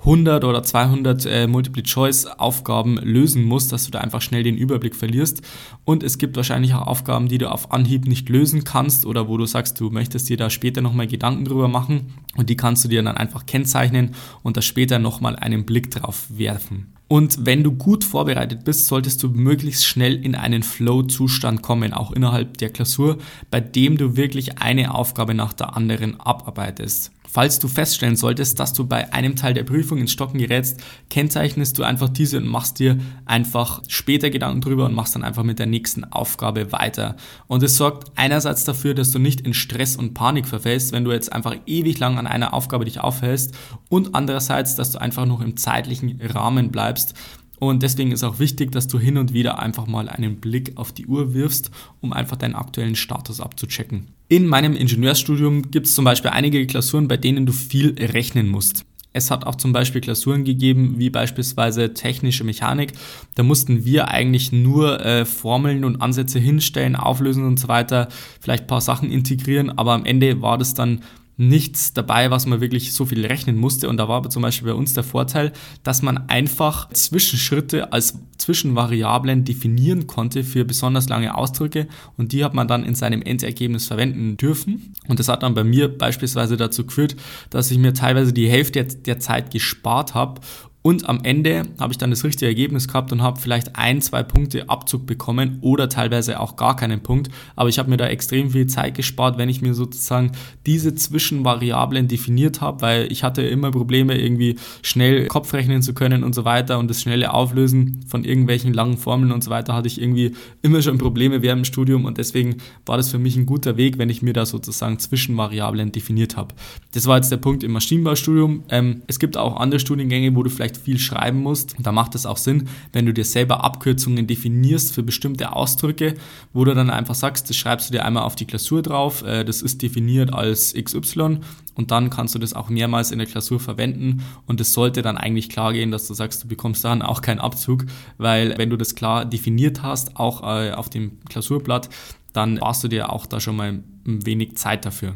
100 0.00 0.44
oder 0.44 0.62
200 0.62 1.26
äh, 1.26 1.46
Multiple-Choice-Aufgaben 1.46 2.96
lösen 2.96 3.44
musst, 3.44 3.70
dass 3.72 3.84
du 3.84 3.90
da 3.90 4.00
einfach 4.00 4.22
schnell 4.22 4.42
den 4.42 4.56
Überblick 4.56 4.96
verlierst. 4.96 5.42
Und 5.84 6.02
es 6.02 6.16
gibt 6.18 6.36
wahrscheinlich 6.36 6.74
auch 6.74 6.86
Aufgaben, 6.86 7.28
die 7.28 7.38
du 7.38 7.50
auf 7.50 7.72
Anhieb 7.72 8.06
nicht 8.06 8.28
lösen 8.28 8.64
kannst 8.64 9.04
oder 9.04 9.28
wo 9.28 9.36
du 9.36 9.44
sagst, 9.44 9.78
du 9.78 9.90
möchtest 9.90 10.28
dir 10.28 10.36
da 10.36 10.48
später 10.48 10.80
nochmal 10.80 11.06
Gedanken 11.06 11.44
drüber 11.44 11.68
machen 11.68 12.14
und 12.36 12.48
die 12.48 12.56
kannst 12.56 12.84
du 12.84 12.88
dir 12.88 13.02
dann 13.02 13.16
einfach 13.16 13.46
kennzeichnen 13.46 14.14
und 14.42 14.56
da 14.56 14.62
später 14.62 14.98
nochmal 14.98 15.36
einen 15.36 15.66
Blick 15.66 15.90
drauf 15.90 16.26
werfen. 16.28 16.94
Und 17.08 17.44
wenn 17.44 17.64
du 17.64 17.72
gut 17.72 18.04
vorbereitet 18.04 18.64
bist, 18.64 18.86
solltest 18.86 19.20
du 19.24 19.30
möglichst 19.30 19.84
schnell 19.84 20.14
in 20.24 20.36
einen 20.36 20.62
Flow-Zustand 20.62 21.60
kommen, 21.60 21.92
auch 21.92 22.12
innerhalb 22.12 22.58
der 22.58 22.70
Klausur, 22.70 23.18
bei 23.50 23.58
dem 23.58 23.96
du 23.96 24.16
wirklich 24.16 24.58
eine 24.58 24.94
Aufgabe 24.94 25.34
nach 25.34 25.52
der 25.52 25.76
anderen 25.76 26.20
abarbeitest. 26.20 27.10
Falls 27.32 27.60
du 27.60 27.68
feststellen 27.68 28.16
solltest, 28.16 28.58
dass 28.58 28.72
du 28.72 28.88
bei 28.88 29.12
einem 29.12 29.36
Teil 29.36 29.54
der 29.54 29.62
Prüfung 29.62 29.98
ins 29.98 30.10
Stocken 30.10 30.38
gerätst, 30.38 30.80
kennzeichnest 31.10 31.78
du 31.78 31.84
einfach 31.84 32.08
diese 32.08 32.38
und 32.38 32.48
machst 32.48 32.80
dir 32.80 32.98
einfach 33.24 33.82
später 33.86 34.30
Gedanken 34.30 34.60
drüber 34.60 34.86
und 34.86 34.94
machst 34.94 35.14
dann 35.14 35.22
einfach 35.22 35.44
mit 35.44 35.60
der 35.60 35.66
nächsten 35.66 36.02
Aufgabe 36.02 36.72
weiter. 36.72 37.14
Und 37.46 37.62
es 37.62 37.76
sorgt 37.76 38.10
einerseits 38.16 38.64
dafür, 38.64 38.94
dass 38.94 39.12
du 39.12 39.20
nicht 39.20 39.42
in 39.42 39.54
Stress 39.54 39.94
und 39.94 40.12
Panik 40.12 40.48
verfällst, 40.48 40.90
wenn 40.90 41.04
du 41.04 41.12
jetzt 41.12 41.32
einfach 41.32 41.54
ewig 41.66 42.00
lang 42.00 42.18
an 42.20 42.28
einer 42.28 42.54
Aufgabe 42.54 42.84
dich 42.84 43.00
aufhältst 43.00 43.54
und 43.88 44.14
andererseits, 44.14 44.76
dass 44.76 44.92
du 44.92 45.00
einfach 45.00 45.26
noch 45.26 45.40
im 45.40 45.56
zeitlichen 45.56 46.20
Rahmen 46.20 46.70
bleibst 46.70 47.14
und 47.60 47.82
deswegen 47.82 48.10
ist 48.10 48.24
auch 48.24 48.38
wichtig, 48.38 48.72
dass 48.72 48.88
du 48.88 48.98
hin 48.98 49.18
und 49.18 49.34
wieder 49.34 49.58
einfach 49.58 49.86
mal 49.86 50.08
einen 50.08 50.36
Blick 50.36 50.72
auf 50.76 50.92
die 50.92 51.06
Uhr 51.06 51.34
wirfst, 51.34 51.70
um 52.00 52.14
einfach 52.14 52.38
deinen 52.38 52.54
aktuellen 52.54 52.96
Status 52.96 53.38
abzuchecken. 53.38 54.08
In 54.28 54.46
meinem 54.46 54.74
Ingenieursstudium 54.74 55.70
gibt 55.70 55.86
es 55.86 55.94
zum 55.94 56.06
Beispiel 56.06 56.30
einige 56.30 56.66
Klausuren, 56.66 57.06
bei 57.06 57.18
denen 57.18 57.44
du 57.44 57.52
viel 57.52 57.94
rechnen 57.98 58.48
musst. 58.48 58.86
Es 59.12 59.30
hat 59.30 59.44
auch 59.44 59.56
zum 59.56 59.72
Beispiel 59.72 60.00
Klausuren 60.00 60.44
gegeben, 60.44 60.94
wie 60.98 61.10
beispielsweise 61.10 61.92
technische 61.92 62.44
Mechanik. 62.44 62.92
Da 63.34 63.42
mussten 63.42 63.84
wir 63.84 64.08
eigentlich 64.08 64.52
nur 64.52 65.04
äh, 65.04 65.26
Formeln 65.26 65.84
und 65.84 66.00
Ansätze 66.00 66.38
hinstellen, 66.38 66.96
auflösen 66.96 67.44
und 67.44 67.58
so 67.58 67.68
weiter, 67.68 68.08
vielleicht 68.40 68.64
ein 68.64 68.68
paar 68.68 68.80
Sachen 68.80 69.10
integrieren, 69.10 69.70
aber 69.76 69.92
am 69.92 70.06
Ende 70.06 70.40
war 70.40 70.56
das 70.56 70.72
dann 70.72 71.02
nichts 71.36 71.94
dabei, 71.94 72.30
was 72.30 72.46
man 72.46 72.60
wirklich 72.60 72.92
so 72.92 73.06
viel 73.06 73.24
rechnen 73.24 73.56
musste. 73.56 73.88
Und 73.88 73.96
da 73.96 74.08
war 74.08 74.18
aber 74.18 74.30
zum 74.30 74.42
Beispiel 74.42 74.68
bei 74.68 74.74
uns 74.74 74.92
der 74.92 75.04
Vorteil, 75.04 75.52
dass 75.82 76.02
man 76.02 76.28
einfach 76.28 76.90
Zwischenschritte 76.90 77.92
als 77.92 78.18
Zwischenvariablen 78.36 79.44
definieren 79.44 80.06
konnte 80.06 80.44
für 80.44 80.64
besonders 80.64 81.08
lange 81.08 81.34
Ausdrücke 81.34 81.88
und 82.16 82.32
die 82.32 82.44
hat 82.44 82.54
man 82.54 82.68
dann 82.68 82.84
in 82.84 82.94
seinem 82.94 83.22
Endergebnis 83.22 83.86
verwenden 83.86 84.36
dürfen. 84.36 84.94
Und 85.08 85.18
das 85.18 85.28
hat 85.28 85.42
dann 85.42 85.54
bei 85.54 85.64
mir 85.64 85.88
beispielsweise 85.88 86.56
dazu 86.56 86.86
geführt, 86.86 87.16
dass 87.50 87.70
ich 87.70 87.78
mir 87.78 87.94
teilweise 87.94 88.32
die 88.32 88.48
Hälfte 88.48 88.84
der 88.84 89.18
Zeit 89.18 89.50
gespart 89.50 90.14
habe 90.14 90.40
und 90.82 91.08
am 91.10 91.20
Ende 91.24 91.64
habe 91.78 91.92
ich 91.92 91.98
dann 91.98 92.08
das 92.08 92.24
richtige 92.24 92.46
Ergebnis 92.46 92.88
gehabt 92.88 93.12
und 93.12 93.20
habe 93.20 93.38
vielleicht 93.38 93.76
ein, 93.76 94.00
zwei 94.00 94.22
Punkte 94.22 94.70
Abzug 94.70 95.04
bekommen 95.04 95.58
oder 95.60 95.90
teilweise 95.90 96.40
auch 96.40 96.56
gar 96.56 96.74
keinen 96.74 97.02
Punkt. 97.02 97.28
Aber 97.54 97.68
ich 97.68 97.78
habe 97.78 97.90
mir 97.90 97.98
da 97.98 98.06
extrem 98.06 98.50
viel 98.50 98.66
Zeit 98.66 98.94
gespart, 98.94 99.36
wenn 99.36 99.50
ich 99.50 99.60
mir 99.60 99.74
sozusagen 99.74 100.32
diese 100.64 100.94
Zwischenvariablen 100.94 102.08
definiert 102.08 102.62
habe, 102.62 102.80
weil 102.80 103.12
ich 103.12 103.22
hatte 103.22 103.42
immer 103.42 103.70
Probleme, 103.70 104.18
irgendwie 104.18 104.56
schnell 104.82 105.26
Kopf 105.26 105.52
rechnen 105.52 105.82
zu 105.82 105.92
können 105.92 106.24
und 106.24 106.34
so 106.34 106.46
weiter 106.46 106.78
und 106.78 106.88
das 106.88 107.02
schnelle 107.02 107.34
Auflösen 107.34 108.00
von 108.06 108.24
irgendwelchen 108.24 108.72
langen 108.72 108.96
Formeln 108.96 109.32
und 109.32 109.44
so 109.44 109.50
weiter 109.50 109.74
hatte 109.74 109.86
ich 109.86 110.00
irgendwie 110.00 110.34
immer 110.62 110.80
schon 110.80 110.96
Probleme 110.96 111.42
während 111.42 111.60
dem 111.60 111.64
Studium 111.66 112.06
und 112.06 112.16
deswegen 112.16 112.56
war 112.86 112.96
das 112.96 113.10
für 113.10 113.18
mich 113.18 113.36
ein 113.36 113.44
guter 113.44 113.76
Weg, 113.76 113.98
wenn 113.98 114.08
ich 114.08 114.22
mir 114.22 114.32
da 114.32 114.46
sozusagen 114.46 114.98
Zwischenvariablen 114.98 115.92
definiert 115.92 116.38
habe. 116.38 116.54
Das 116.94 117.06
war 117.06 117.16
jetzt 117.16 117.30
der 117.30 117.36
Punkt 117.36 117.62
im 117.64 117.72
Maschinenbaustudium. 117.72 118.64
Ähm, 118.70 119.02
es 119.08 119.18
gibt 119.18 119.36
auch 119.36 119.56
andere 119.56 119.78
Studiengänge, 119.78 120.34
wo 120.34 120.42
du 120.42 120.48
vielleicht 120.48 120.69
viel 120.76 120.98
schreiben 120.98 121.40
musst. 121.40 121.76
Da 121.78 121.92
macht 121.92 122.14
es 122.14 122.26
auch 122.26 122.36
Sinn, 122.36 122.68
wenn 122.92 123.06
du 123.06 123.12
dir 123.12 123.24
selber 123.24 123.64
Abkürzungen 123.64 124.26
definierst 124.26 124.94
für 124.94 125.02
bestimmte 125.02 125.54
Ausdrücke, 125.54 126.14
wo 126.52 126.64
du 126.64 126.74
dann 126.74 126.90
einfach 126.90 127.14
sagst, 127.14 127.48
das 127.48 127.56
schreibst 127.56 127.88
du 127.88 127.92
dir 127.92 128.04
einmal 128.04 128.24
auf 128.24 128.36
die 128.36 128.46
Klausur 128.46 128.82
drauf, 128.82 129.22
äh, 129.22 129.44
das 129.44 129.62
ist 129.62 129.82
definiert 129.82 130.32
als 130.32 130.74
XY 130.74 131.38
und 131.74 131.90
dann 131.90 132.10
kannst 132.10 132.34
du 132.34 132.38
das 132.38 132.52
auch 132.54 132.68
mehrmals 132.68 133.10
in 133.10 133.18
der 133.18 133.28
Klausur 133.28 133.60
verwenden 133.60 134.22
und 134.46 134.60
es 134.60 134.72
sollte 134.72 135.02
dann 135.02 135.16
eigentlich 135.16 135.48
klar 135.48 135.72
gehen, 135.72 135.90
dass 135.90 136.06
du 136.06 136.14
sagst, 136.14 136.44
du 136.44 136.48
bekommst 136.48 136.84
dann 136.84 137.02
auch 137.02 137.22
keinen 137.22 137.40
Abzug, 137.40 137.86
weil 138.18 138.56
wenn 138.58 138.70
du 138.70 138.76
das 138.76 138.94
klar 138.94 139.24
definiert 139.24 139.82
hast, 139.82 140.16
auch 140.16 140.42
äh, 140.42 140.72
auf 140.72 140.90
dem 140.90 141.18
Klausurblatt, 141.28 141.88
dann 142.32 142.56
sparst 142.56 142.84
du 142.84 142.88
dir 142.88 143.12
auch 143.12 143.26
da 143.26 143.40
schon 143.40 143.56
mal 143.56 143.82
ein 144.06 144.26
wenig 144.26 144.56
Zeit 144.56 144.84
dafür. 144.84 145.14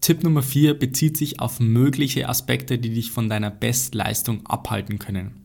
Tipp 0.00 0.22
Nummer 0.22 0.42
4 0.42 0.74
bezieht 0.74 1.16
sich 1.16 1.40
auf 1.40 1.60
mögliche 1.60 2.28
Aspekte, 2.28 2.78
die 2.78 2.94
dich 2.94 3.10
von 3.10 3.28
deiner 3.28 3.50
Bestleistung 3.50 4.46
abhalten 4.46 4.98
können. 4.98 5.40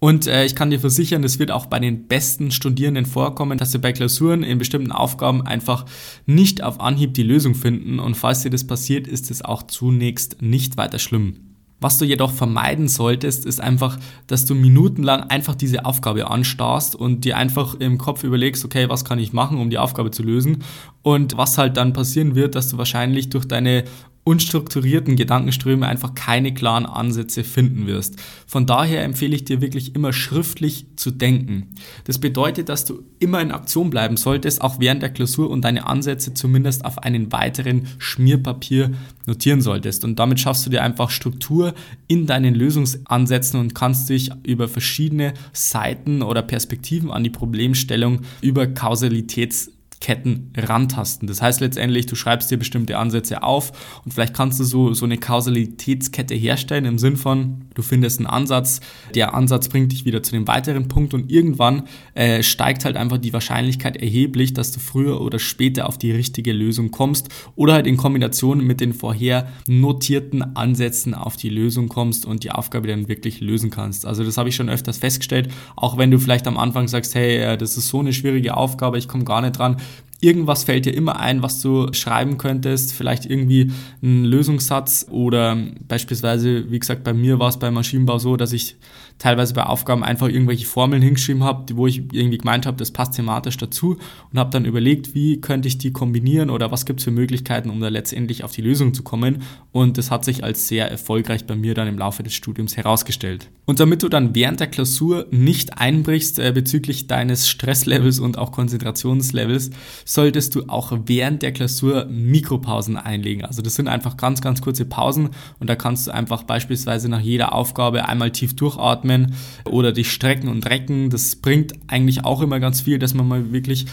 Und 0.00 0.26
äh, 0.26 0.46
ich 0.46 0.54
kann 0.54 0.70
dir 0.70 0.80
versichern, 0.80 1.22
es 1.24 1.38
wird 1.38 1.50
auch 1.50 1.66
bei 1.66 1.78
den 1.78 2.08
besten 2.08 2.50
Studierenden 2.50 3.04
vorkommen, 3.04 3.58
dass 3.58 3.72
sie 3.72 3.78
bei 3.78 3.92
Klausuren 3.92 4.42
in 4.42 4.56
bestimmten 4.56 4.92
Aufgaben 4.92 5.42
einfach 5.42 5.84
nicht 6.24 6.62
auf 6.62 6.80
Anhieb 6.80 7.12
die 7.12 7.22
Lösung 7.22 7.54
finden. 7.54 8.00
Und 8.00 8.16
falls 8.16 8.42
dir 8.42 8.50
das 8.50 8.66
passiert, 8.66 9.06
ist 9.06 9.30
es 9.30 9.42
auch 9.42 9.62
zunächst 9.64 10.40
nicht 10.40 10.78
weiter 10.78 10.98
schlimm. 10.98 11.49
Was 11.80 11.96
du 11.96 12.04
jedoch 12.04 12.30
vermeiden 12.30 12.88
solltest, 12.88 13.46
ist 13.46 13.60
einfach, 13.60 13.98
dass 14.26 14.44
du 14.44 14.54
minutenlang 14.54 15.22
einfach 15.24 15.54
diese 15.54 15.86
Aufgabe 15.86 16.30
anstarrst 16.30 16.94
und 16.94 17.24
dir 17.24 17.38
einfach 17.38 17.74
im 17.74 17.96
Kopf 17.96 18.22
überlegst, 18.22 18.64
okay, 18.64 18.88
was 18.88 19.04
kann 19.04 19.18
ich 19.18 19.32
machen, 19.32 19.58
um 19.58 19.70
die 19.70 19.78
Aufgabe 19.78 20.10
zu 20.10 20.22
lösen? 20.22 20.62
Und 21.02 21.38
was 21.38 21.56
halt 21.56 21.78
dann 21.78 21.94
passieren 21.94 22.34
wird, 22.34 22.54
dass 22.54 22.68
du 22.68 22.76
wahrscheinlich 22.76 23.30
durch 23.30 23.46
deine 23.46 23.84
unstrukturierten 24.30 25.16
Gedankenströme 25.16 25.88
einfach 25.88 26.14
keine 26.14 26.54
klaren 26.54 26.86
Ansätze 26.86 27.42
finden 27.42 27.88
wirst. 27.88 28.14
Von 28.46 28.64
daher 28.64 29.02
empfehle 29.02 29.34
ich 29.34 29.44
dir 29.44 29.60
wirklich 29.60 29.96
immer 29.96 30.12
schriftlich 30.12 30.86
zu 30.94 31.10
denken. 31.10 31.74
Das 32.04 32.18
bedeutet, 32.18 32.68
dass 32.68 32.84
du 32.84 33.02
immer 33.18 33.40
in 33.40 33.50
Aktion 33.50 33.90
bleiben 33.90 34.16
solltest, 34.16 34.62
auch 34.62 34.78
während 34.78 35.02
der 35.02 35.10
Klausur 35.10 35.50
und 35.50 35.64
deine 35.64 35.84
Ansätze 35.84 36.32
zumindest 36.32 36.84
auf 36.84 36.98
einen 36.98 37.32
weiteren 37.32 37.88
Schmierpapier 37.98 38.92
notieren 39.26 39.62
solltest. 39.62 40.04
Und 40.04 40.20
damit 40.20 40.38
schaffst 40.38 40.64
du 40.64 40.70
dir 40.70 40.84
einfach 40.84 41.10
Struktur 41.10 41.74
in 42.06 42.28
deinen 42.28 42.54
Lösungsansätzen 42.54 43.58
und 43.58 43.74
kannst 43.74 44.10
dich 44.10 44.30
über 44.44 44.68
verschiedene 44.68 45.34
Seiten 45.52 46.22
oder 46.22 46.42
Perspektiven 46.42 47.10
an 47.10 47.24
die 47.24 47.30
Problemstellung 47.30 48.20
über 48.42 48.68
Kausalitäts 48.68 49.72
Ketten 50.00 50.50
rantasten. 50.56 51.28
Das 51.28 51.42
heißt 51.42 51.60
letztendlich, 51.60 52.06
du 52.06 52.16
schreibst 52.16 52.50
dir 52.50 52.56
bestimmte 52.56 52.96
Ansätze 52.96 53.42
auf 53.42 54.00
und 54.02 54.14
vielleicht 54.14 54.32
kannst 54.32 54.58
du 54.58 54.64
so, 54.64 54.94
so 54.94 55.04
eine 55.04 55.18
Kausalitätskette 55.18 56.34
herstellen 56.34 56.86
im 56.86 56.98
Sinn 56.98 57.18
von, 57.18 57.66
du 57.74 57.82
findest 57.82 58.18
einen 58.18 58.26
Ansatz, 58.26 58.80
der 59.14 59.34
Ansatz 59.34 59.68
bringt 59.68 59.92
dich 59.92 60.06
wieder 60.06 60.22
zu 60.22 60.32
dem 60.32 60.48
weiteren 60.48 60.88
Punkt 60.88 61.12
und 61.12 61.30
irgendwann 61.30 61.82
äh, 62.14 62.42
steigt 62.42 62.86
halt 62.86 62.96
einfach 62.96 63.18
die 63.18 63.34
Wahrscheinlichkeit 63.34 63.98
erheblich, 63.98 64.54
dass 64.54 64.72
du 64.72 64.80
früher 64.80 65.20
oder 65.20 65.38
später 65.38 65.86
auf 65.86 65.98
die 65.98 66.12
richtige 66.12 66.54
Lösung 66.54 66.90
kommst 66.90 67.28
oder 67.54 67.74
halt 67.74 67.86
in 67.86 67.98
Kombination 67.98 68.66
mit 68.66 68.80
den 68.80 68.94
vorher 68.94 69.48
notierten 69.68 70.56
Ansätzen 70.56 71.12
auf 71.12 71.36
die 71.36 71.50
Lösung 71.50 71.88
kommst 71.88 72.24
und 72.24 72.42
die 72.42 72.52
Aufgabe 72.52 72.88
dann 72.88 73.08
wirklich 73.08 73.40
lösen 73.40 73.68
kannst. 73.68 74.06
Also 74.06 74.24
das 74.24 74.38
habe 74.38 74.48
ich 74.48 74.56
schon 74.56 74.70
öfters 74.70 74.96
festgestellt, 74.96 75.52
auch 75.76 75.98
wenn 75.98 76.10
du 76.10 76.18
vielleicht 76.18 76.46
am 76.46 76.56
Anfang 76.56 76.88
sagst, 76.88 77.14
hey, 77.14 77.36
äh, 77.36 77.58
das 77.58 77.76
ist 77.76 77.88
so 77.88 78.00
eine 78.00 78.14
schwierige 78.14 78.56
Aufgabe, 78.56 78.96
ich 78.96 79.06
komme 79.06 79.24
gar 79.24 79.42
nicht 79.42 79.58
dran, 79.58 79.76
Irgendwas 80.20 80.64
fällt 80.64 80.84
dir 80.84 80.94
immer 80.94 81.18
ein, 81.18 81.42
was 81.42 81.62
du 81.62 81.92
schreiben 81.92 82.36
könntest, 82.36 82.92
vielleicht 82.92 83.26
irgendwie 83.26 83.72
ein 84.02 84.24
Lösungssatz 84.24 85.06
oder 85.10 85.56
beispielsweise, 85.88 86.70
wie 86.70 86.78
gesagt, 86.78 87.04
bei 87.04 87.14
mir 87.14 87.38
war 87.38 87.48
es 87.48 87.58
beim 87.58 87.74
Maschinenbau 87.74 88.18
so, 88.18 88.36
dass 88.36 88.52
ich 88.52 88.76
teilweise 89.20 89.54
bei 89.54 89.62
Aufgaben 89.62 90.02
einfach 90.02 90.28
irgendwelche 90.28 90.66
Formeln 90.66 91.02
hingeschrieben 91.02 91.44
habe, 91.44 91.76
wo 91.76 91.86
ich 91.86 91.98
irgendwie 92.12 92.38
gemeint 92.38 92.66
habe, 92.66 92.78
das 92.78 92.90
passt 92.90 93.14
thematisch 93.14 93.56
dazu 93.58 93.98
und 94.32 94.38
habe 94.38 94.50
dann 94.50 94.64
überlegt, 94.64 95.14
wie 95.14 95.40
könnte 95.40 95.68
ich 95.68 95.78
die 95.78 95.92
kombinieren 95.92 96.50
oder 96.50 96.72
was 96.72 96.86
gibt 96.86 97.00
es 97.00 97.04
für 97.04 97.10
Möglichkeiten, 97.10 97.70
um 97.70 97.80
da 97.80 97.88
letztendlich 97.88 98.42
auf 98.42 98.52
die 98.52 98.62
Lösung 98.62 98.94
zu 98.94 99.02
kommen. 99.02 99.42
Und 99.72 99.98
das 99.98 100.10
hat 100.10 100.24
sich 100.24 100.42
als 100.42 100.66
sehr 100.66 100.90
erfolgreich 100.90 101.44
bei 101.46 101.54
mir 101.54 101.74
dann 101.74 101.86
im 101.86 101.98
Laufe 101.98 102.22
des 102.22 102.32
Studiums 102.32 102.76
herausgestellt. 102.76 103.50
Und 103.66 103.78
damit 103.78 104.02
du 104.02 104.08
dann 104.08 104.34
während 104.34 104.58
der 104.58 104.66
Klausur 104.68 105.26
nicht 105.30 105.78
einbrichst 105.78 106.38
äh, 106.38 106.50
bezüglich 106.52 107.06
deines 107.06 107.48
Stresslevels 107.48 108.18
und 108.18 108.38
auch 108.38 108.52
Konzentrationslevels, 108.52 109.70
solltest 110.06 110.54
du 110.54 110.64
auch 110.68 110.92
während 111.04 111.42
der 111.42 111.52
Klausur 111.52 112.06
Mikropausen 112.06 112.96
einlegen. 112.96 113.44
Also 113.44 113.60
das 113.60 113.74
sind 113.74 113.86
einfach 113.86 114.16
ganz, 114.16 114.40
ganz 114.40 114.62
kurze 114.62 114.86
Pausen 114.86 115.28
und 115.58 115.68
da 115.68 115.76
kannst 115.76 116.06
du 116.06 116.14
einfach 116.14 116.42
beispielsweise 116.44 117.10
nach 117.10 117.20
jeder 117.20 117.54
Aufgabe 117.54 118.08
einmal 118.08 118.30
tief 118.30 118.56
durchatmen 118.56 119.09
atmen 119.10 119.34
oder 119.64 119.92
dich 119.92 120.10
strecken 120.10 120.48
und 120.48 120.68
recken. 120.68 121.10
Das 121.10 121.36
bringt 121.36 121.72
eigentlich 121.88 122.24
auch 122.24 122.42
immer 122.42 122.60
ganz 122.60 122.80
viel, 122.80 122.98
dass 122.98 123.14
man 123.14 123.28
mal 123.28 123.52
wirklich 123.52 123.86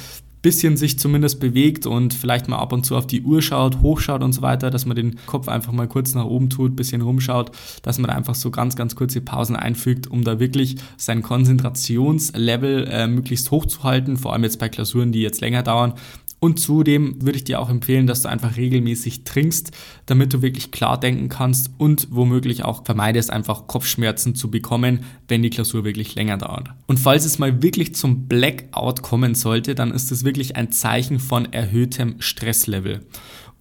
bisschen 0.44 0.78
sich 0.78 1.00
zumindest 1.00 1.40
bewegt 1.40 1.88
und 1.88 2.14
vielleicht 2.14 2.48
mal 2.48 2.60
ab 2.60 2.72
und 2.72 2.86
zu 2.86 2.96
auf 2.96 3.08
die 3.08 3.24
Uhr 3.24 3.42
schaut, 3.42 3.82
hochschaut 3.82 4.22
und 4.22 4.34
so 4.34 4.44
weiter, 4.44 4.70
dass 4.70 4.86
man 4.86 4.96
den 4.96 5.18
Kopf 5.26 5.48
einfach 5.48 5.74
mal 5.74 5.88
kurz 5.88 6.14
nach 6.14 6.26
oben 6.26 6.50
tut, 6.50 6.76
bisschen 6.76 7.02
rumschaut, 7.02 7.52
dass 7.82 7.98
man 7.98 8.12
einfach 8.12 8.36
so 8.36 8.52
ganz, 8.52 8.76
ganz 8.76 8.96
kurze 8.96 9.20
Pausen 9.20 9.56
einfügt, 9.56 10.08
um 10.08 10.24
da 10.24 10.40
wirklich 10.40 10.76
sein 10.96 11.24
Konzentrationslevel 11.24 12.88
äh, 12.88 13.08
möglichst 13.08 13.50
hoch 13.50 13.66
zu 13.66 13.84
halten, 13.84 14.16
vor 14.16 14.32
allem 14.32 14.44
jetzt 14.44 14.60
bei 14.60 14.70
Klausuren, 14.70 15.12
die 15.12 15.22
jetzt 15.22 15.42
länger 15.42 15.64
dauern, 15.64 15.94
und 16.40 16.60
zudem 16.60 17.22
würde 17.22 17.38
ich 17.38 17.44
dir 17.44 17.60
auch 17.60 17.70
empfehlen, 17.70 18.06
dass 18.06 18.22
du 18.22 18.30
einfach 18.30 18.58
regelmäßig 18.58 19.24
trinkst, 19.24 19.72
damit 20.06 20.34
du 20.34 20.42
wirklich 20.44 20.72
klar 20.72 21.00
denken 21.00 21.30
kannst 21.30 21.72
und 21.80 22.08
womöglich 22.12 22.64
auch 22.64 22.86
vermeidest, 22.86 23.32
einfach 23.32 23.66
Kopfschmerzen 23.66 24.36
zu 24.36 24.52
bekommen, 24.52 25.00
wenn 25.28 25.42
die 25.42 25.50
Klausur 25.50 25.84
wirklich 25.84 26.14
länger 26.14 26.38
dauert. 26.38 26.70
Und 26.86 27.00
falls 27.00 27.26
es 27.26 27.40
mal 27.40 27.64
wirklich 27.64 27.96
zum 27.96 28.28
Blackout 28.28 29.02
kommen 29.02 29.34
sollte, 29.34 29.74
dann 29.74 29.92
ist 29.92 30.12
es 30.12 30.24
wirklich 30.24 30.56
ein 30.56 30.72
Zeichen 30.72 31.20
von 31.20 31.52
erhöhtem 31.52 32.16
Stresslevel. 32.20 33.02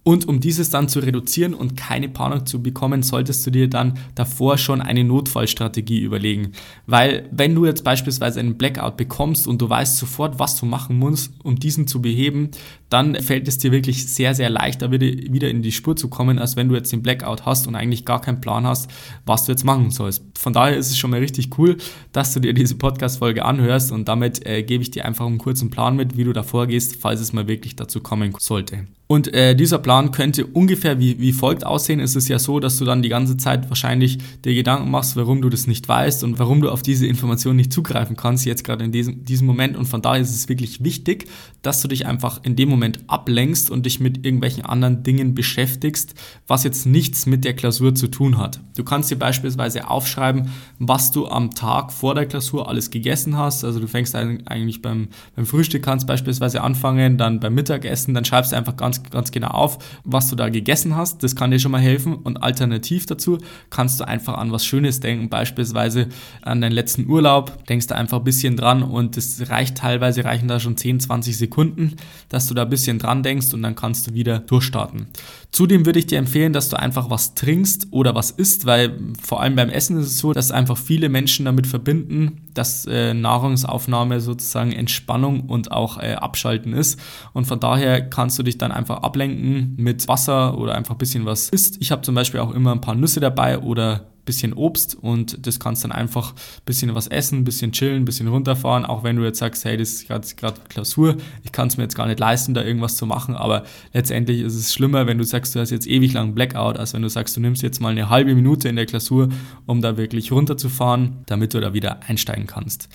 Und 0.07 0.25
um 0.25 0.39
dieses 0.39 0.69
dann 0.69 0.87
zu 0.87 0.99
reduzieren 0.99 1.53
und 1.53 1.75
keine 1.75 2.07
Panik 2.07 2.47
zu 2.47 2.63
bekommen, 2.63 3.03
solltest 3.03 3.45
du 3.45 3.51
dir 3.51 3.69
dann 3.69 3.99
davor 4.15 4.57
schon 4.57 4.79
eine 4.79 5.03
Notfallstrategie 5.03 5.99
überlegen. 5.99 6.53
Weil 6.85 7.27
wenn 7.33 7.53
du 7.53 7.65
jetzt 7.65 7.83
beispielsweise 7.83 8.39
einen 8.39 8.57
Blackout 8.57 8.95
bekommst 8.95 9.49
und 9.49 9.61
du 9.61 9.69
weißt 9.69 9.97
sofort, 9.97 10.39
was 10.39 10.55
du 10.55 10.65
machen 10.65 10.97
musst, 10.97 11.33
um 11.43 11.57
diesen 11.57 11.87
zu 11.87 12.01
beheben, 12.01 12.51
dann 12.89 13.15
fällt 13.15 13.47
es 13.47 13.57
dir 13.57 13.71
wirklich 13.71 14.07
sehr, 14.07 14.33
sehr 14.33 14.49
leicht, 14.49 14.81
da 14.81 14.91
wieder 14.91 15.49
in 15.49 15.61
die 15.61 15.71
Spur 15.71 15.95
zu 15.95 16.07
kommen, 16.07 16.39
als 16.39 16.55
wenn 16.55 16.69
du 16.69 16.75
jetzt 16.75 16.91
den 16.91 17.01
Blackout 17.01 17.45
hast 17.45 17.67
und 17.67 17.75
eigentlich 17.75 18.05
gar 18.05 18.21
keinen 18.21 18.41
Plan 18.41 18.65
hast, 18.65 18.89
was 19.25 19.45
du 19.45 19.51
jetzt 19.51 19.65
machen 19.65 19.91
sollst. 19.91 20.23
Von 20.37 20.53
daher 20.53 20.77
ist 20.77 20.89
es 20.89 20.97
schon 20.97 21.11
mal 21.11 21.19
richtig 21.19 21.57
cool, 21.57 21.77
dass 22.11 22.33
du 22.33 22.39
dir 22.39 22.53
diese 22.53 22.75
Podcast-Folge 22.75 23.43
anhörst 23.43 23.91
und 23.91 24.07
damit 24.07 24.45
äh, 24.45 24.63
gebe 24.63 24.81
ich 24.81 24.91
dir 24.91 25.05
einfach 25.05 25.25
einen 25.25 25.37
kurzen 25.37 25.69
Plan 25.69 25.95
mit, 25.95 26.17
wie 26.17 26.23
du 26.23 26.33
da 26.33 26.43
vorgehst, 26.43 26.95
falls 26.95 27.19
es 27.19 27.33
mal 27.33 27.47
wirklich 27.47 27.75
dazu 27.75 27.99
kommen 27.99 28.33
sollte. 28.39 28.87
Und 29.09 29.33
äh, 29.33 29.55
dieser 29.55 29.79
Plan 29.79 30.11
könnte 30.11 30.45
ungefähr 30.45 30.99
wie, 30.99 31.17
wie 31.19 31.31
folgt 31.31 31.65
aussehen. 31.65 32.01
Es 32.01 32.17
ist 32.17 32.27
ja 32.27 32.39
so, 32.39 32.59
dass 32.59 32.77
du 32.77 32.83
dann 32.83 33.01
die 33.01 33.07
ganze 33.07 33.37
Zeit 33.37 33.69
wahrscheinlich 33.69 34.17
dir 34.43 34.53
Gedanken 34.53 34.91
machst, 34.91 35.15
warum 35.15 35.41
du 35.41 35.47
das 35.49 35.65
nicht 35.65 35.87
weißt 35.87 36.25
und 36.25 36.39
warum 36.39 36.59
du 36.59 36.69
auf 36.69 36.81
diese 36.81 37.07
Information 37.07 37.55
nicht 37.55 37.71
zugreifen 37.71 38.17
kannst, 38.17 38.45
jetzt 38.45 38.65
gerade 38.65 38.83
in 38.83 38.91
diesem, 38.91 39.23
diesem 39.23 39.47
Moment. 39.47 39.77
Und 39.77 39.85
von 39.85 40.01
daher 40.01 40.21
ist 40.21 40.35
es 40.35 40.49
wirklich 40.49 40.83
wichtig, 40.83 41.29
dass 41.61 41.81
du 41.81 41.87
dich 41.87 42.05
einfach 42.05 42.41
in 42.43 42.57
dem 42.57 42.67
Moment 42.67 42.76
ablenkst 43.07 43.69
und 43.69 43.85
dich 43.85 43.99
mit 43.99 44.25
irgendwelchen 44.25 44.65
anderen 44.65 45.03
Dingen 45.03 45.33
beschäftigst, 45.33 46.13
was 46.47 46.63
jetzt 46.63 46.85
nichts 46.85 47.25
mit 47.25 47.45
der 47.45 47.53
Klausur 47.53 47.95
zu 47.95 48.07
tun 48.07 48.37
hat. 48.37 48.59
Du 48.75 48.83
kannst 48.83 49.09
dir 49.11 49.17
beispielsweise 49.17 49.89
aufschreiben, 49.89 50.49
was 50.79 51.11
du 51.11 51.27
am 51.27 51.51
Tag 51.51 51.91
vor 51.91 52.15
der 52.15 52.25
Klausur 52.25 52.69
alles 52.69 52.91
gegessen 52.91 53.37
hast. 53.37 53.63
Also 53.63 53.79
du 53.79 53.87
fängst 53.87 54.15
eigentlich 54.15 54.81
beim, 54.81 55.09
beim 55.35 55.45
Frühstück 55.45 55.83
kannst 55.83 56.07
beispielsweise 56.07 56.61
anfangen, 56.61 57.17
dann 57.17 57.39
beim 57.39 57.55
Mittagessen, 57.55 58.13
dann 58.13 58.25
schreibst 58.25 58.51
du 58.51 58.55
einfach 58.55 58.77
ganz, 58.77 59.01
ganz 59.03 59.31
genau 59.31 59.49
auf, 59.49 59.79
was 60.03 60.29
du 60.29 60.35
da 60.35 60.49
gegessen 60.49 60.95
hast. 60.95 61.23
Das 61.23 61.35
kann 61.35 61.51
dir 61.51 61.59
schon 61.59 61.71
mal 61.71 61.81
helfen. 61.81 62.15
Und 62.15 62.37
alternativ 62.37 63.05
dazu 63.05 63.39
kannst 63.69 63.99
du 63.99 64.07
einfach 64.07 64.37
an 64.37 64.51
was 64.51 64.65
Schönes 64.65 64.99
denken, 64.99 65.29
beispielsweise 65.29 66.07
an 66.41 66.61
deinen 66.61 66.73
letzten 66.73 67.07
Urlaub. 67.07 67.65
Denkst 67.65 67.87
du 67.87 67.95
einfach 67.95 68.19
ein 68.19 68.23
bisschen 68.23 68.55
dran 68.55 68.83
und 68.83 69.17
es 69.17 69.49
reicht 69.49 69.77
teilweise, 69.77 70.23
reichen 70.23 70.47
da 70.47 70.59
schon 70.59 70.77
10, 70.77 70.99
20 70.99 71.37
Sekunden, 71.37 71.95
dass 72.29 72.47
du 72.47 72.53
da 72.53 72.65
ein 72.67 72.69
bisschen 72.69 72.99
dran 72.99 73.23
denkst 73.23 73.53
und 73.53 73.61
dann 73.63 73.75
kannst 73.75 74.07
du 74.07 74.13
wieder 74.13 74.39
durchstarten. 74.39 75.07
Zudem 75.51 75.85
würde 75.85 75.99
ich 75.99 76.07
dir 76.07 76.19
empfehlen, 76.19 76.53
dass 76.53 76.69
du 76.69 76.77
einfach 76.77 77.09
was 77.09 77.33
trinkst 77.33 77.87
oder 77.91 78.13
was 78.13 78.31
isst, 78.31 78.65
weil 78.65 78.99
vor 79.21 79.41
allem 79.41 79.55
beim 79.55 79.69
Essen 79.69 79.97
ist 79.97 80.07
es 80.07 80.19
so, 80.19 80.33
dass 80.33 80.51
einfach 80.51 80.77
viele 80.77 81.09
Menschen 81.09 81.45
damit 81.45 81.65
verbinden, 81.65 82.47
dass 82.53 82.85
äh, 82.85 83.13
Nahrungsaufnahme 83.13 84.19
sozusagen 84.19 84.71
Entspannung 84.71 85.41
und 85.41 85.71
auch 85.71 85.97
äh, 85.97 86.13
Abschalten 86.13 86.73
ist. 86.73 86.99
Und 87.33 87.45
von 87.45 87.59
daher 87.59 88.07
kannst 88.07 88.37
du 88.37 88.43
dich 88.43 88.57
dann 88.57 88.71
einfach 88.71 88.97
ablenken 88.97 89.75
mit 89.77 90.07
Wasser 90.07 90.57
oder 90.57 90.75
einfach 90.75 90.95
ein 90.95 90.99
bisschen 90.99 91.25
was 91.25 91.49
isst. 91.49 91.77
Ich 91.81 91.91
habe 91.91 92.01
zum 92.01 92.13
Beispiel 92.13 92.41
auch 92.41 92.53
immer 92.53 92.73
ein 92.73 92.81
paar 92.81 92.95
Nüsse 92.95 93.19
dabei 93.19 93.59
oder 93.59 94.07
bisschen 94.27 94.53
Obst 94.53 94.93
und 94.93 95.47
das 95.47 95.59
kannst 95.59 95.83
dann 95.83 95.91
einfach 95.91 96.33
ein 96.33 96.65
bisschen 96.65 96.93
was 96.93 97.07
essen, 97.07 97.39
ein 97.39 97.43
bisschen 97.43 97.71
chillen, 97.71 98.03
ein 98.03 98.05
bisschen 98.05 98.27
runterfahren, 98.27 98.85
auch 98.85 99.03
wenn 99.03 99.15
du 99.15 99.23
jetzt 99.23 99.39
sagst, 99.39 99.65
hey, 99.65 99.75
das 99.75 100.03
ist 100.03 100.37
gerade 100.37 100.61
Klausur, 100.69 101.17
ich 101.43 101.51
kann 101.51 101.69
es 101.69 101.77
mir 101.77 101.83
jetzt 101.83 101.95
gar 101.95 102.05
nicht 102.05 102.19
leisten, 102.19 102.53
da 102.53 102.63
irgendwas 102.63 102.95
zu 102.95 103.07
machen, 103.07 103.35
aber 103.35 103.63
letztendlich 103.93 104.41
ist 104.41 104.53
es 104.53 104.71
schlimmer, 104.71 105.07
wenn 105.07 105.17
du 105.17 105.23
sagst, 105.23 105.55
du 105.55 105.59
hast 105.59 105.71
jetzt 105.71 105.87
ewig 105.87 106.13
lang 106.13 106.35
Blackout, 106.35 106.77
als 106.77 106.93
wenn 106.93 107.01
du 107.01 107.09
sagst, 107.09 107.35
du 107.35 107.41
nimmst 107.41 107.63
jetzt 107.63 107.81
mal 107.81 107.89
eine 107.89 108.09
halbe 108.09 108.35
Minute 108.35 108.69
in 108.69 108.75
der 108.75 108.85
Klausur, 108.85 109.29
um 109.65 109.81
da 109.81 109.97
wirklich 109.97 110.31
runterzufahren, 110.31 111.23
damit 111.25 111.55
du 111.55 111.59
da 111.59 111.73
wieder 111.73 112.01
einsteigen 112.07 112.45
kannst. 112.45 112.89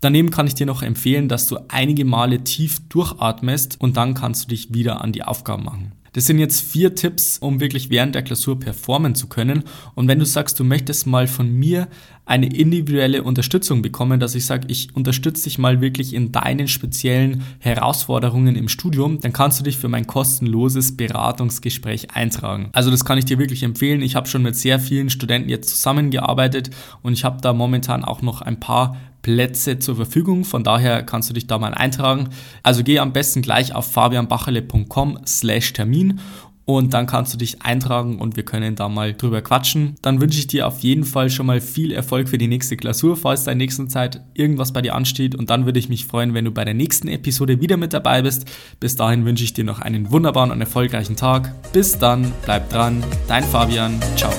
Daneben 0.00 0.30
kann 0.30 0.46
ich 0.46 0.54
dir 0.54 0.66
noch 0.66 0.82
empfehlen, 0.82 1.28
dass 1.28 1.48
du 1.48 1.58
einige 1.68 2.04
Male 2.04 2.44
tief 2.44 2.80
durchatmest 2.90 3.80
und 3.80 3.96
dann 3.96 4.14
kannst 4.14 4.44
du 4.44 4.48
dich 4.48 4.72
wieder 4.74 5.02
an 5.02 5.12
die 5.12 5.22
Aufgaben 5.22 5.64
machen. 5.64 5.92
Das 6.16 6.24
sind 6.24 6.38
jetzt 6.38 6.62
vier 6.62 6.94
Tipps, 6.94 7.36
um 7.36 7.60
wirklich 7.60 7.90
während 7.90 8.14
der 8.14 8.22
Klausur 8.22 8.58
performen 8.58 9.14
zu 9.14 9.26
können. 9.26 9.64
Und 9.94 10.08
wenn 10.08 10.18
du 10.18 10.24
sagst, 10.24 10.58
du 10.58 10.64
möchtest 10.64 11.06
mal 11.06 11.26
von 11.26 11.52
mir 11.52 11.88
eine 12.24 12.46
individuelle 12.46 13.22
Unterstützung 13.22 13.82
bekommen, 13.82 14.18
dass 14.18 14.34
ich 14.34 14.46
sage, 14.46 14.66
ich 14.68 14.96
unterstütze 14.96 15.44
dich 15.44 15.58
mal 15.58 15.82
wirklich 15.82 16.14
in 16.14 16.32
deinen 16.32 16.68
speziellen 16.68 17.42
Herausforderungen 17.58 18.56
im 18.56 18.70
Studium, 18.70 19.20
dann 19.20 19.34
kannst 19.34 19.60
du 19.60 19.64
dich 19.64 19.76
für 19.76 19.88
mein 19.88 20.06
kostenloses 20.06 20.96
Beratungsgespräch 20.96 22.12
eintragen. 22.12 22.70
Also 22.72 22.90
das 22.90 23.04
kann 23.04 23.18
ich 23.18 23.26
dir 23.26 23.38
wirklich 23.38 23.62
empfehlen. 23.62 24.00
Ich 24.00 24.16
habe 24.16 24.26
schon 24.26 24.40
mit 24.40 24.56
sehr 24.56 24.80
vielen 24.80 25.10
Studenten 25.10 25.50
jetzt 25.50 25.68
zusammengearbeitet 25.68 26.70
und 27.02 27.12
ich 27.12 27.24
habe 27.24 27.42
da 27.42 27.52
momentan 27.52 28.02
auch 28.02 28.22
noch 28.22 28.40
ein 28.40 28.58
paar 28.58 28.96
Plätze 29.26 29.80
zur 29.80 29.96
Verfügung. 29.96 30.44
Von 30.44 30.62
daher 30.62 31.02
kannst 31.02 31.28
du 31.28 31.34
dich 31.34 31.48
da 31.48 31.58
mal 31.58 31.74
eintragen. 31.74 32.28
Also 32.62 32.84
geh 32.84 33.00
am 33.00 33.12
besten 33.12 33.42
gleich 33.42 33.74
auf 33.74 33.90
fabianbachele.com 33.90 35.18
slash 35.26 35.72
Termin 35.72 36.20
und 36.64 36.94
dann 36.94 37.08
kannst 37.08 37.34
du 37.34 37.38
dich 37.38 37.62
eintragen 37.62 38.20
und 38.20 38.36
wir 38.36 38.44
können 38.44 38.76
da 38.76 38.88
mal 38.88 39.14
drüber 39.14 39.42
quatschen. 39.42 39.96
Dann 40.00 40.20
wünsche 40.20 40.38
ich 40.38 40.46
dir 40.46 40.68
auf 40.68 40.78
jeden 40.78 41.02
Fall 41.02 41.28
schon 41.28 41.46
mal 41.46 41.60
viel 41.60 41.90
Erfolg 41.90 42.28
für 42.28 42.38
die 42.38 42.46
nächste 42.46 42.76
Klausur, 42.76 43.16
falls 43.16 43.42
da 43.42 43.50
in 43.50 43.58
nächster 43.58 43.88
Zeit 43.88 44.22
irgendwas 44.34 44.72
bei 44.72 44.80
dir 44.80 44.94
ansteht 44.94 45.34
und 45.34 45.50
dann 45.50 45.66
würde 45.66 45.80
ich 45.80 45.88
mich 45.88 46.06
freuen, 46.06 46.32
wenn 46.32 46.44
du 46.44 46.52
bei 46.52 46.64
der 46.64 46.74
nächsten 46.74 47.08
Episode 47.08 47.60
wieder 47.60 47.76
mit 47.76 47.94
dabei 47.94 48.22
bist. 48.22 48.48
Bis 48.78 48.94
dahin 48.94 49.24
wünsche 49.24 49.42
ich 49.42 49.54
dir 49.54 49.64
noch 49.64 49.80
einen 49.80 50.12
wunderbaren 50.12 50.52
und 50.52 50.60
erfolgreichen 50.60 51.16
Tag. 51.16 51.52
Bis 51.72 51.98
dann, 51.98 52.32
bleib 52.44 52.70
dran, 52.70 53.02
dein 53.26 53.42
Fabian, 53.42 54.00
ciao. 54.14 54.30